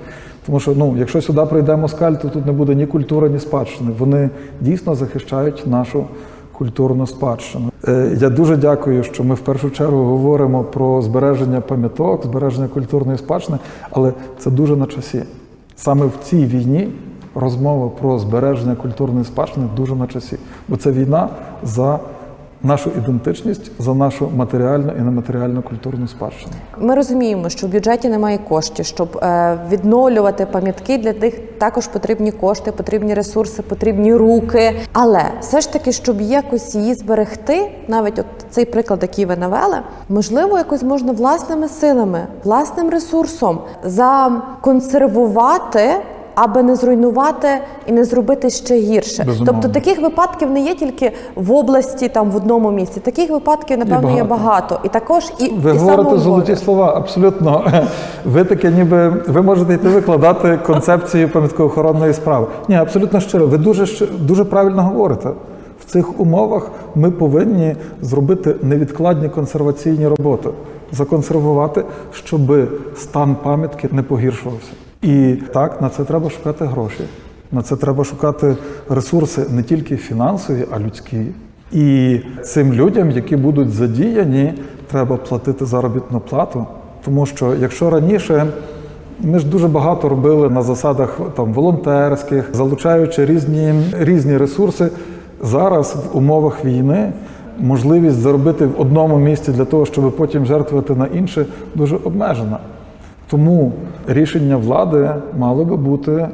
Тому 0.46 0.60
що 0.60 0.74
ну, 0.76 0.96
якщо 0.98 1.22
сюди 1.22 1.42
прийде 1.42 1.76
москаль, 1.76 2.14
то 2.14 2.30
тут 2.30 2.46
не 2.46 2.52
буде 2.52 2.76
ні 2.76 2.86
культури, 2.86 3.30
ні 3.30 3.40
спадщини. 3.40 3.92
Вони 4.00 4.30
дійсно 4.62 4.96
захищають 4.96 5.68
нашу 5.68 6.06
культурну 6.52 7.08
спадщину. 7.08 7.72
Е, 7.88 8.18
Я 8.20 8.30
дуже 8.30 8.58
дякую, 8.58 9.04
що 9.04 9.24
ми 9.24 9.36
в 9.36 9.40
першу 9.40 9.70
чергу 9.70 10.04
говоримо 10.04 10.64
про 10.64 11.02
збереження 11.02 11.62
пам'яток, 11.62 12.24
збереження 12.26 12.68
культурної 12.68 13.18
спадщини, 13.18 13.58
але 13.92 14.14
це 14.40 14.52
дуже 14.52 14.76
на 14.76 14.86
часі. 14.86 15.24
Саме 15.76 16.06
в 16.06 16.14
цій 16.24 16.46
війні 16.46 16.90
розмова 17.36 17.90
про 18.02 18.20
збереження 18.20 18.76
культурної 18.76 19.26
спадщини 19.26 19.68
дуже 19.76 19.96
на 19.96 20.08
часі, 20.08 20.38
бо 20.68 20.78
це 20.78 20.92
війна 20.92 21.30
за 21.64 22.00
нашу 22.64 22.92
ідентичність, 22.98 23.72
за 23.80 23.94
нашу 23.94 24.30
матеріальну 24.36 24.92
і 25.00 25.02
нематеріальну 25.02 25.62
культурну 25.62 26.08
спадщину. 26.08 26.52
Ми 26.78 26.96
розуміємо, 26.96 27.50
що 27.50 27.68
в 27.68 27.70
бюджеті 27.70 28.10
немає 28.10 28.38
коштів, 28.38 28.86
щоб 28.86 29.18
е, 29.18 29.58
відновлювати 29.70 30.46
пам'ятки. 30.46 30.98
Для 30.98 31.14
них 31.14 31.40
також 31.58 31.88
потрібні 31.88 32.32
кошти, 32.32 32.72
потрібні 32.72 33.14
ресурси, 33.14 33.62
потрібні 33.62 34.16
руки. 34.16 34.74
Але 34.94 35.24
все 35.40 35.62
ж 35.62 35.74
таки, 35.74 35.92
щоб 35.92 36.22
якось 36.22 36.76
її 36.76 36.94
зберегти, 36.94 37.72
навіть 37.88 38.20
от 38.20 38.26
цей 38.50 38.66
приклад, 38.66 39.00
який 39.02 39.26
ви 39.26 39.36
навели, 39.36 39.78
можливо, 40.10 40.58
якось 40.58 40.84
можна 40.84 41.12
власними 41.12 41.68
силами, 41.68 42.28
власним 42.44 42.90
ресурсом 42.90 43.60
законсервувати. 43.84 45.82
Аби 46.40 46.64
не 46.64 46.76
зруйнувати 46.76 47.48
і 47.88 47.92
не 47.92 48.04
зробити 48.04 48.50
ще 48.50 48.76
гірше, 48.76 49.24
Безумовно. 49.24 49.62
тобто 49.62 49.80
таких 49.80 50.02
випадків 50.02 50.52
не 50.52 50.62
є 50.62 50.76
тільки 50.76 51.12
в 51.36 51.52
області, 51.52 52.10
там 52.10 52.32
в 52.32 52.36
одному 52.36 52.72
місці. 52.72 53.00
Таких 53.00 53.30
випадків 53.30 53.78
напевно 53.78 54.16
є 54.16 54.24
багато. 54.24 54.48
багато, 54.48 54.80
і 54.84 54.90
також 54.90 55.24
і 55.40 55.50
Ви 55.50 55.72
і 55.72 55.78
говорите 55.78 56.18
золоті 56.18 56.56
слова, 56.56 56.94
абсолютно. 56.98 57.72
Ви 58.26 58.44
таке, 58.44 58.72
ніби 58.72 59.10
ви 59.28 59.42
можете 59.42 59.74
йти 59.74 59.90
викладати 59.90 60.60
концепцію 60.66 61.30
пам'яткоохоронної 61.30 62.14
справи. 62.14 62.48
Ні, 62.68 62.76
абсолютно 62.76 63.20
щиро. 63.20 63.48
Ви 63.48 63.58
дуже 63.58 64.08
дуже 64.18 64.46
правильно 64.46 64.84
говорите. 64.84 65.30
В 65.80 65.92
цих 65.92 66.20
умовах 66.20 66.72
ми 66.96 67.12
повинні 67.12 67.76
зробити 68.02 68.56
невідкладні 68.62 69.30
консерваційні 69.30 70.08
роботи, 70.08 70.50
законсервувати, 70.92 71.84
щоб 72.14 72.42
стан 72.96 73.36
пам'ятки 73.44 73.90
не 73.92 74.04
погіршувався. 74.04 74.72
І 75.02 75.36
так 75.54 75.82
на 75.82 75.90
це 75.90 76.04
треба 76.04 76.30
шукати 76.30 76.66
гроші. 76.66 77.04
На 77.52 77.62
це 77.62 77.76
треба 77.76 78.04
шукати 78.04 78.56
ресурси 78.90 79.46
не 79.50 79.64
тільки 79.64 79.98
фінансові, 79.98 80.66
а 80.72 80.80
людські. 80.80 81.26
І 81.72 82.20
цим 82.44 82.74
людям, 82.74 83.12
які 83.12 83.36
будуть 83.36 83.70
задіяні, 83.70 84.54
треба 84.92 85.18
платити 85.18 85.66
заробітну 85.66 86.20
плату. 86.20 86.66
Тому 87.06 87.26
що 87.26 87.56
якщо 87.56 87.90
раніше 87.90 88.46
ми 89.20 89.40
ж 89.40 89.48
дуже 89.48 89.68
багато 89.68 90.10
робили 90.10 90.50
на 90.50 90.62
засадах 90.62 91.20
там 91.36 91.54
волонтерських, 91.54 92.50
залучаючи 92.54 93.26
різні, 93.26 93.74
різні 94.00 94.38
ресурси, 94.38 94.90
зараз 95.42 95.96
в 95.96 96.18
умовах 96.18 96.66
війни 96.66 97.14
можливість 97.60 98.16
заробити 98.16 98.66
в 98.66 98.82
одному 98.82 99.18
місці 99.18 99.52
для 99.52 99.66
того, 99.66 99.86
щоб 99.86 100.16
потім 100.16 100.46
жертвувати 100.46 100.96
на 100.96 101.08
інше, 101.08 101.46
дуже 101.76 101.96
обмежена. 101.96 102.60
Тому 103.30 103.72
рішення 104.08 104.58
влади 104.58 105.10
мало 105.38 105.66
би 105.66 105.78
бути 105.78 106.30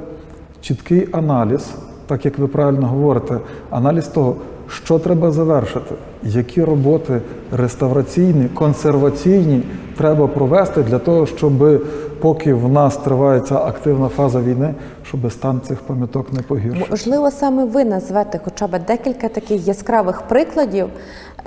чіткий 0.62 1.09
аналіз, 1.12 1.71
так 2.07 2.25
як 2.25 2.38
ви 2.38 2.47
правильно 2.47 2.88
говорите, 2.88 3.38
аналіз 3.69 4.07
того, 4.07 4.35
що 4.67 5.00
треба 5.00 5.31
завершити, 5.31 5.95
які 6.23 6.63
роботи 6.63 7.21
реставраційні, 7.51 8.47
консерваційні 8.47 9.63
треба 9.97 10.27
провести 10.27 10.83
для 10.83 11.00
того, 11.00 11.25
щоб 11.25 11.83
поки 12.19 12.53
в 12.53 12.69
нас 12.69 12.97
триває 12.97 13.39
ця 13.39 13.55
активна 13.55 14.07
фаза 14.07 14.41
війни, 14.41 14.73
щоб 15.03 15.31
стан 15.31 15.62
цих 15.67 15.79
пам'яток 15.79 16.33
не 16.33 16.41
погіршився. 16.41 16.88
Можливо, 16.91 17.31
саме 17.31 17.65
ви 17.65 17.85
назвете 17.85 18.39
хоча 18.43 18.67
б 18.67 18.79
декілька 18.88 19.27
таких 19.27 19.67
яскравих 19.67 20.21
прикладів, 20.21 20.88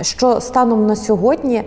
що 0.01 0.41
станом 0.41 0.87
на 0.87 0.95
сьогодні 0.95 1.63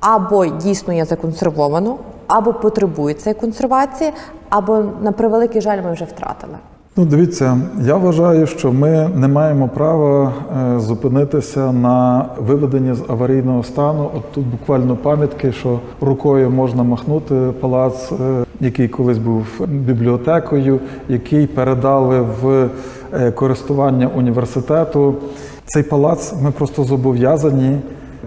або 0.00 0.46
дійсно 0.46 0.92
є 0.92 1.04
законсервовано, 1.04 1.98
або 2.32 2.52
потребує 2.52 3.14
цієї 3.14 3.40
консервації, 3.40 4.12
або 4.50 4.84
на 5.02 5.12
превеликий 5.12 5.60
жаль 5.60 5.82
ми 5.84 5.92
вже 5.92 6.04
втратили. 6.04 6.54
Ну, 6.96 7.04
дивіться, 7.04 7.58
я 7.80 7.96
вважаю, 7.96 8.46
що 8.46 8.72
ми 8.72 9.10
не 9.14 9.28
маємо 9.28 9.68
права 9.68 10.32
е, 10.76 10.80
зупинитися 10.80 11.72
на 11.72 12.26
виведенні 12.38 12.94
з 12.94 13.02
аварійного 13.08 13.62
стану. 13.62 14.10
От 14.16 14.32
тут 14.32 14.46
буквально 14.46 14.96
пам'ятки, 14.96 15.52
що 15.52 15.80
рукою 16.00 16.50
можна 16.50 16.82
махнути 16.82 17.34
палац, 17.60 18.12
е, 18.12 18.44
який 18.60 18.88
колись 18.88 19.18
був 19.18 19.46
бібліотекою, 19.66 20.80
який 21.08 21.46
передали 21.46 22.20
в 22.20 22.68
е, 23.12 23.30
користування 23.30 24.10
університету. 24.16 25.14
Цей 25.66 25.82
палац 25.82 26.34
ми 26.42 26.50
просто 26.50 26.84
зобов'язані 26.84 27.78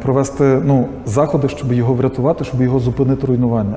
провести 0.01 0.62
ну, 0.65 0.85
заходи, 1.05 1.50
щоб 1.50 1.74
його 1.74 1.93
врятувати, 1.93 2.43
щоб 2.43 2.62
його 2.62 2.79
зупинити 2.79 3.27
руйнування. 3.27 3.75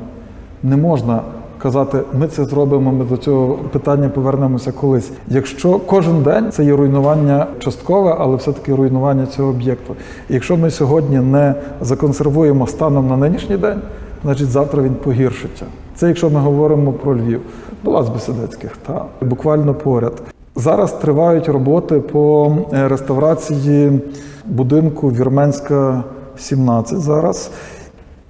Не 0.63 0.77
можна 0.77 1.21
казати, 1.59 1.99
ми 2.19 2.29
це 2.29 2.45
зробимо, 2.45 2.93
ми 2.93 3.05
до 3.05 3.17
цього 3.17 3.59
питання 3.73 4.09
повернемося 4.09 4.73
колись. 4.73 5.11
Якщо 5.29 5.79
кожен 5.79 6.23
день 6.23 6.53
це 6.53 6.65
є 6.65 6.77
руйнування 6.77 7.47
часткове, 7.59 8.17
але 8.19 8.37
все-таки 8.37 8.75
руйнування 8.75 9.27
цього 9.27 9.49
об'єкту. 9.49 9.95
Якщо 10.29 10.57
ми 10.57 10.71
сьогодні 10.71 11.19
не 11.19 11.55
законсервуємо 11.81 12.67
станом 12.67 13.09
на 13.09 13.17
нинішній 13.17 13.57
день, 13.57 13.81
значить 14.23 14.49
завтра 14.49 14.83
він 14.83 14.95
погіршиться. 14.95 15.65
Це 15.97 16.09
якщо 16.09 16.31
ми 16.31 16.41
говоримо 16.41 16.93
про 16.93 17.17
Львів, 17.17 17.41
Палац 17.85 18.09
Беседецьких, 18.09 18.77
та 18.87 19.05
буквально 19.21 19.75
поряд. 19.75 20.13
Зараз 20.57 20.93
тривають 20.93 21.49
роботи 21.49 22.01
по 22.01 22.57
е, 22.73 22.89
реставрації 22.89 24.01
будинку 24.47 25.09
Вірменська 25.09 26.05
17 26.39 26.99
зараз. 26.99 27.51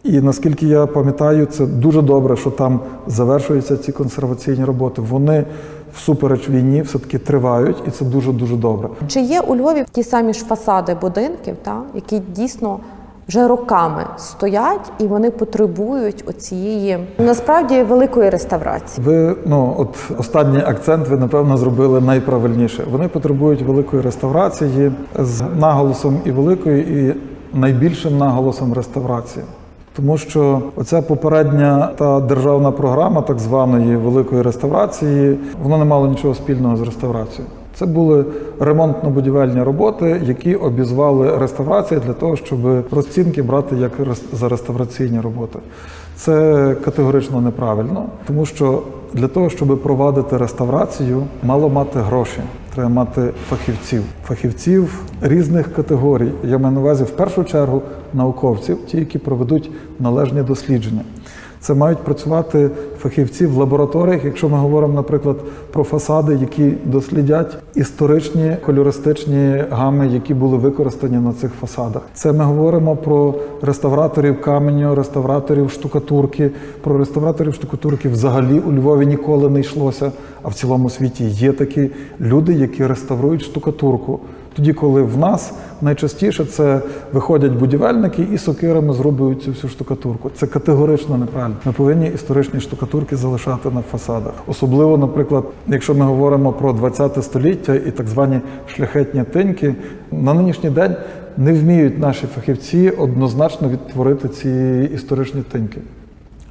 І 0.05 0.21
наскільки 0.21 0.67
я 0.67 0.87
пам'ятаю, 0.87 1.47
це 1.47 1.67
дуже 1.67 2.03
добре, 2.03 2.37
що 2.37 2.51
там 2.51 2.81
завершуються 3.07 3.77
ці 3.77 3.93
консерваційні 3.93 4.65
роботи. 4.65 5.03
Вони 5.03 5.45
всупереч 5.95 6.49
війні 6.49 6.83
все-таки 6.83 7.19
тривають, 7.19 7.77
і 7.87 7.91
це 7.91 8.05
дуже 8.05 8.33
дуже 8.33 8.57
добре. 8.57 8.89
Чи 9.09 9.21
є 9.21 9.41
у 9.41 9.57
Львові 9.57 9.85
ті 9.93 10.03
самі 10.03 10.33
ж 10.35 10.45
фасади 10.45 10.97
будинків, 11.01 11.57
та, 11.63 11.83
які 11.95 12.19
дійсно 12.19 12.79
вже 13.29 13.49
роками 13.49 14.05
стоять 14.17 14.93
і 14.99 15.07
вони 15.07 15.31
потребують 15.31 16.25
оцієї 16.27 16.99
насправді 17.19 17.83
великої 17.83 18.31
реставрації? 18.31 19.07
Ви 19.07 19.37
ну 19.47 19.75
от 19.79 20.19
останній 20.19 20.63
акцент 20.67 21.09
ви 21.09 21.17
напевно 21.17 21.57
зробили 21.57 22.01
найправильніше. 22.01 22.85
Вони 22.91 23.09
потребують 23.09 23.63
великої 23.63 24.03
реставрації 24.03 24.93
з 25.19 25.43
наголосом 25.59 26.21
і 26.25 26.31
великої, 26.31 26.81
і 26.99 27.15
найбільшим 27.59 28.19
наголосом 28.19 28.73
реставрації. 28.73 29.45
Тому 29.99 30.19
що 30.19 30.63
оця 30.77 31.03
попередня 31.03 31.91
та 31.97 32.21
державна 32.21 32.71
програма 32.71 33.23
так 33.23 33.39
званої 33.39 33.97
великої 33.97 34.43
реставрації, 34.43 35.39
вона 35.63 35.79
не 35.79 35.85
мала 35.85 36.09
нічого 36.09 36.35
спільного 36.35 36.77
з 36.77 36.81
реставрацією. 36.81 37.53
Це 37.75 37.87
були 37.87 38.25
ремонтно-будівельні 38.61 39.65
роботи, 39.65 40.23
які 40.25 40.55
обізвали 40.55 41.39
реставрацію 41.39 42.01
для 42.07 42.13
того, 42.13 42.37
щоб 42.37 42.59
розцінки 42.91 43.43
брати 43.43 43.77
як 43.77 43.93
за 44.33 44.49
реставраційні 44.49 45.21
роботи. 45.21 45.59
Це 46.17 46.77
категорично 46.85 47.41
неправильно, 47.41 48.05
тому 48.27 48.47
що 48.47 48.83
для 49.15 49.29
того, 49.29 49.51
щоб 49.51 49.83
провадити 49.83 50.37
реставрацію, 50.37 51.23
мало 51.43 51.69
мати 51.69 51.99
гроші. 51.99 52.41
Треба 52.75 52.89
мати 52.89 53.31
фахівців, 53.49 54.03
фахівців 54.25 55.03
різних 55.23 55.75
категорій. 55.75 56.31
Я 56.45 56.59
маю 56.59 56.75
на 56.75 56.81
увазі 56.81 57.05
в 57.05 57.11
першу 57.11 57.45
чергу 57.45 57.83
науковців, 58.15 58.79
ті, 58.87 58.97
які 58.97 59.19
проведуть 59.19 59.71
належні 59.99 60.43
дослідження. 60.43 61.01
Це 61.61 61.75
мають 61.75 61.99
працювати 61.99 62.71
фахівці 62.99 63.47
в 63.47 63.57
лабораторіях, 63.57 64.25
якщо 64.25 64.49
ми 64.49 64.59
говоримо, 64.59 64.95
наприклад, 64.95 65.37
про 65.73 65.85
фасади, 65.85 66.39
які 66.41 66.73
дослідять 66.85 67.57
історичні 67.75 68.57
кольористичні 68.67 69.65
гами, 69.71 70.09
які 70.09 70.35
були 70.35 70.57
використані 70.57 71.17
на 71.17 71.33
цих 71.33 71.53
фасадах. 71.61 72.03
Це 72.15 72.33
ми 72.33 72.45
говоримо 72.45 72.97
про 72.97 73.35
реставраторів 73.63 74.41
каменю, 74.41 74.95
реставраторів 74.95 75.71
штукатурки. 75.71 76.51
Про 76.81 76.99
реставраторів 76.99 77.55
штукатурки 77.55 78.09
взагалі 78.09 78.61
у 78.61 78.73
Львові 78.73 79.07
ніколи 79.07 79.51
не 79.51 79.61
йшлося. 79.61 80.13
А 80.43 80.49
в 80.49 80.55
цілому 80.55 80.91
світі 80.91 81.25
є 81.25 81.53
такі 81.53 81.91
люди, 82.21 82.53
які 82.53 82.87
реставрують 82.87 83.43
штукатурку. 83.43 84.21
Тоді, 84.59 84.73
коли 84.73 85.03
в 85.03 85.19
нас 85.19 85.53
найчастіше 85.83 86.45
це 86.45 86.81
виходять 87.13 87.53
будівельники 87.53 88.27
і 88.33 88.39
сокирами 88.39 88.93
зроблюють 88.93 89.43
цю 89.43 89.51
всю 89.51 89.71
штукатурку. 89.71 90.31
Це 90.35 90.47
категорично 90.47 91.19
неправильно. 91.19 91.57
Ми 91.65 91.73
повинні 91.73 92.07
історичні 92.09 92.61
штукатурки 92.61 93.17
залишати 93.17 93.71
на 93.71 93.83
фасадах. 93.83 94.33
Особливо, 94.47 94.99
наприклад, 94.99 95.45
якщо 95.67 95.95
ми 95.95 96.05
говоримо 96.05 96.53
про 96.53 96.73
20 96.73 97.25
століття 97.25 97.75
і 97.75 97.91
так 97.91 98.09
звані 98.09 98.41
шляхетні 98.67 99.25
тиньки, 99.25 99.75
на 100.13 100.35
нинішній 100.35 100.71
день 100.71 100.97
не 101.37 101.53
вміють 101.53 101.99
наші 101.99 102.27
фахівці 102.27 102.91
однозначно 102.91 103.69
відтворити 103.69 104.29
ці 104.29 104.51
історичні 104.95 105.43
тиньки. 105.43 105.81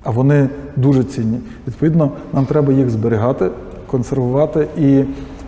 А 0.04 0.12
вони 0.12 0.50
дуже 0.76 1.04
цінні. 1.04 1.40
Відповідно, 1.68 2.12
нам 2.34 2.46
треба 2.46 2.74
їх 2.74 2.90
зберігати, 2.90 3.50
консервувати 3.88 4.68
і 4.78 5.04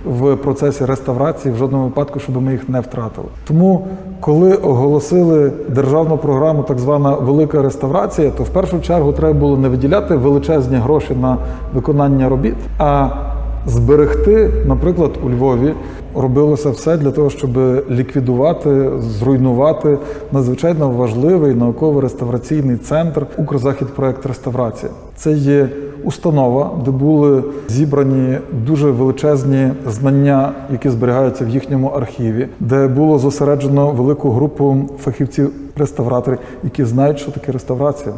в 0.06 0.36
процесі 0.36 0.86
реставрації 0.86 1.54
в 1.54 1.58
жодному 1.58 1.84
випадку, 1.84 2.20
щоб 2.20 2.42
ми 2.42 2.52
їх 2.52 2.70
не 2.70 2.80
втратили. 2.80 3.28
Тому, 3.48 3.88
коли 4.20 4.54
оголосили 4.54 5.52
державну 5.70 6.18
програму, 6.18 6.64
так 6.64 6.80
звана 6.80 7.16
велика 7.16 7.62
реставрація, 7.62 8.32
то 8.32 8.44
в 8.44 8.50
першу 8.50 8.80
чергу 8.80 9.14
треба 9.14 9.40
було 9.40 9.58
не 9.58 9.70
виділяти 9.70 10.16
величезні 10.16 10.78
гроші 10.78 11.16
на 11.22 11.38
виконання 11.74 12.30
робіт, 12.30 12.56
а 12.78 13.10
зберегти, 13.66 14.52
наприклад, 14.66 15.12
у 15.24 15.30
Львові 15.30 15.74
робилося 16.16 16.70
все 16.70 16.98
для 16.98 17.12
того, 17.12 17.30
щоб 17.30 17.58
ліквідувати, 17.90 18.90
зруйнувати 19.00 19.98
надзвичайно 20.32 20.90
важливий 20.90 21.56
науково-реставраційний 21.56 22.78
центр 22.78 23.26
Укрзахідпроект 23.38 24.26
реставрація. 24.26 24.92
Це 25.16 25.32
є 25.32 25.70
установа, 26.04 26.72
де 26.86 26.92
були 26.92 27.44
зібрані 27.68 28.38
дуже 28.66 28.92
величезні 28.92 29.72
знання, 29.88 30.52
які 30.72 30.90
зберігаються 30.90 31.46
в 31.46 31.50
їхньому 31.50 31.88
архіві, 31.88 32.48
де 32.60 32.88
було 32.88 33.20
зосереджено 33.20 33.92
велику 33.92 34.32
групу 34.32 34.78
фахівців-реставраторів, 35.04 36.40
які 36.64 36.86
знають, 36.86 37.20
що 37.20 37.32
таке 37.32 37.52
реставрація, 37.52 38.16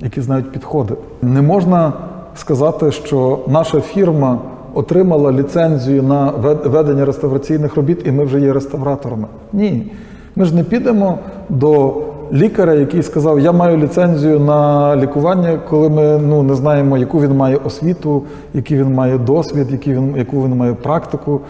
які 0.00 0.20
знають 0.20 0.52
підходи. 0.52 0.94
Не 1.22 1.42
можна 1.42 1.92
сказати, 2.34 2.92
що 2.92 3.38
наша 3.48 3.80
фірма 3.80 4.38
отримала 4.74 5.32
ліцензію 5.32 6.02
на 6.02 6.30
ведення 6.64 7.04
реставраційних 7.04 7.76
робіт, 7.76 8.02
і 8.06 8.12
ми 8.12 8.24
вже 8.24 8.40
є 8.40 8.52
реставраторами. 8.52 9.26
Ні. 9.52 9.92
Ми 10.36 10.44
ж 10.44 10.54
не 10.54 10.64
підемо 10.64 11.18
до 11.48 11.94
лікаря, 12.32 12.74
який 12.74 13.02
сказав, 13.02 13.40
я 13.40 13.52
маю 13.52 13.76
ліцензію 13.76 14.40
на 14.40 14.96
лікування, 14.96 15.60
коли 15.70 15.88
ми 15.88 16.18
ну, 16.18 16.42
не 16.42 16.54
знаємо, 16.54 16.98
яку 16.98 17.20
він 17.20 17.36
має 17.36 17.56
освіту, 17.56 18.22
який 18.54 18.78
він 18.78 18.94
має 18.94 19.18
досвід, 19.18 19.66
який 19.70 19.94
він, 19.94 20.14
яку 20.16 20.44
він 20.44 20.56
має 20.56 20.74
практику. 20.74 21.40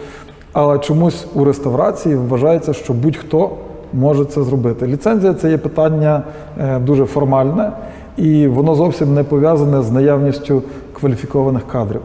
Але 0.53 0.79
чомусь 0.79 1.25
у 1.33 1.43
реставрації 1.43 2.15
вважається, 2.15 2.73
що 2.73 2.93
будь-хто 2.93 3.49
може 3.93 4.25
це 4.25 4.43
зробити. 4.43 4.87
Ліцензія 4.87 5.33
це 5.33 5.49
є 5.51 5.57
питання 5.57 6.23
е, 6.59 6.79
дуже 6.79 7.05
формальне, 7.05 7.71
і 8.17 8.47
воно 8.47 8.75
зовсім 8.75 9.13
не 9.13 9.23
пов'язане 9.23 9.81
з 9.81 9.91
наявністю 9.91 10.63
кваліфікованих 10.93 11.67
кадрів. 11.67 12.01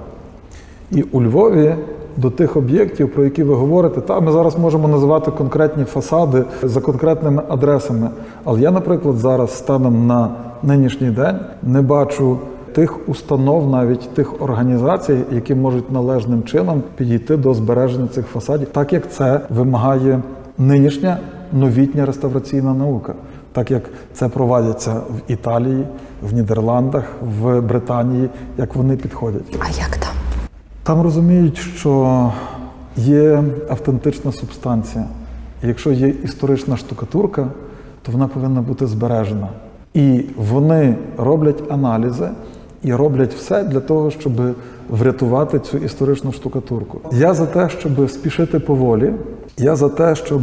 І 0.91 1.03
у 1.03 1.23
Львові 1.23 1.75
до 2.17 2.31
тих 2.31 2.57
об'єктів, 2.57 3.13
про 3.15 3.25
які 3.25 3.43
ви 3.43 3.55
говорите. 3.55 4.01
Та 4.01 4.21
ми 4.21 4.33
зараз 4.33 4.59
можемо 4.59 4.89
називати 4.89 5.31
конкретні 5.31 5.85
фасади 5.85 6.45
за 6.63 6.81
конкретними 6.81 7.43
адресами. 7.49 8.11
Але 8.45 8.61
я, 8.61 8.71
наприклад, 8.71 9.17
зараз 9.17 9.59
станом 9.59 10.07
на 10.07 10.31
нинішній 10.63 11.11
день 11.11 11.37
не 11.63 11.83
бачу 11.83 12.39
тих 12.73 13.09
установ, 13.09 13.71
навіть 13.71 14.15
тих 14.15 14.43
організацій, 14.43 15.19
які 15.31 15.55
можуть 15.55 15.93
належним 15.93 16.43
чином 16.43 16.83
підійти 16.97 17.37
до 17.37 17.55
збереження 17.55 18.09
цих 18.09 18.27
фасадів, 18.27 18.69
так 18.69 18.93
як 18.93 19.13
це 19.13 19.41
вимагає 19.51 20.23
нинішня 20.59 21.19
новітня 21.53 22.07
реставраційна 22.07 22.75
наука, 22.75 23.15
так 23.53 23.71
як 23.71 23.83
це 24.13 24.29
проводяться 24.29 24.93
в 24.93 25.33
Італії, 25.33 25.87
в 26.23 26.35
Нідерландах, 26.35 27.05
в 27.23 27.61
Британії, 27.61 28.29
як 28.59 28.75
вони 28.75 28.97
підходять. 28.97 29.57
А 29.61 29.69
як 29.69 29.97
там? 29.97 30.26
Там 30.87 31.01
розуміють, 31.01 31.59
що 31.59 32.33
є 32.97 33.45
автентична 33.69 34.33
субстанція. 34.33 35.05
Якщо 35.63 35.93
є 35.93 36.09
історична 36.09 36.77
штукатурка, 36.77 37.49
то 38.03 38.13
вона 38.13 38.29
повинна 38.29 38.61
бути 38.61 38.87
збережена. 38.87 39.49
І 39.95 40.25
вони 40.37 40.97
роблять 41.19 41.63
аналізи 41.69 42.29
і 42.83 42.95
роблять 42.95 43.35
все 43.35 43.65
для 43.65 43.81
того, 43.81 44.11
щоб 44.11 44.33
врятувати 44.89 45.59
цю 45.59 45.79
історичну 45.79 46.33
штукатурку. 46.33 47.01
Я 47.13 47.35
за 47.35 47.47
те, 47.47 47.69
щоб 47.69 48.11
спішити 48.11 48.59
поволі. 48.59 49.13
Я 49.57 49.77
за 49.77 49.89
те, 49.89 50.15
щоб 50.15 50.43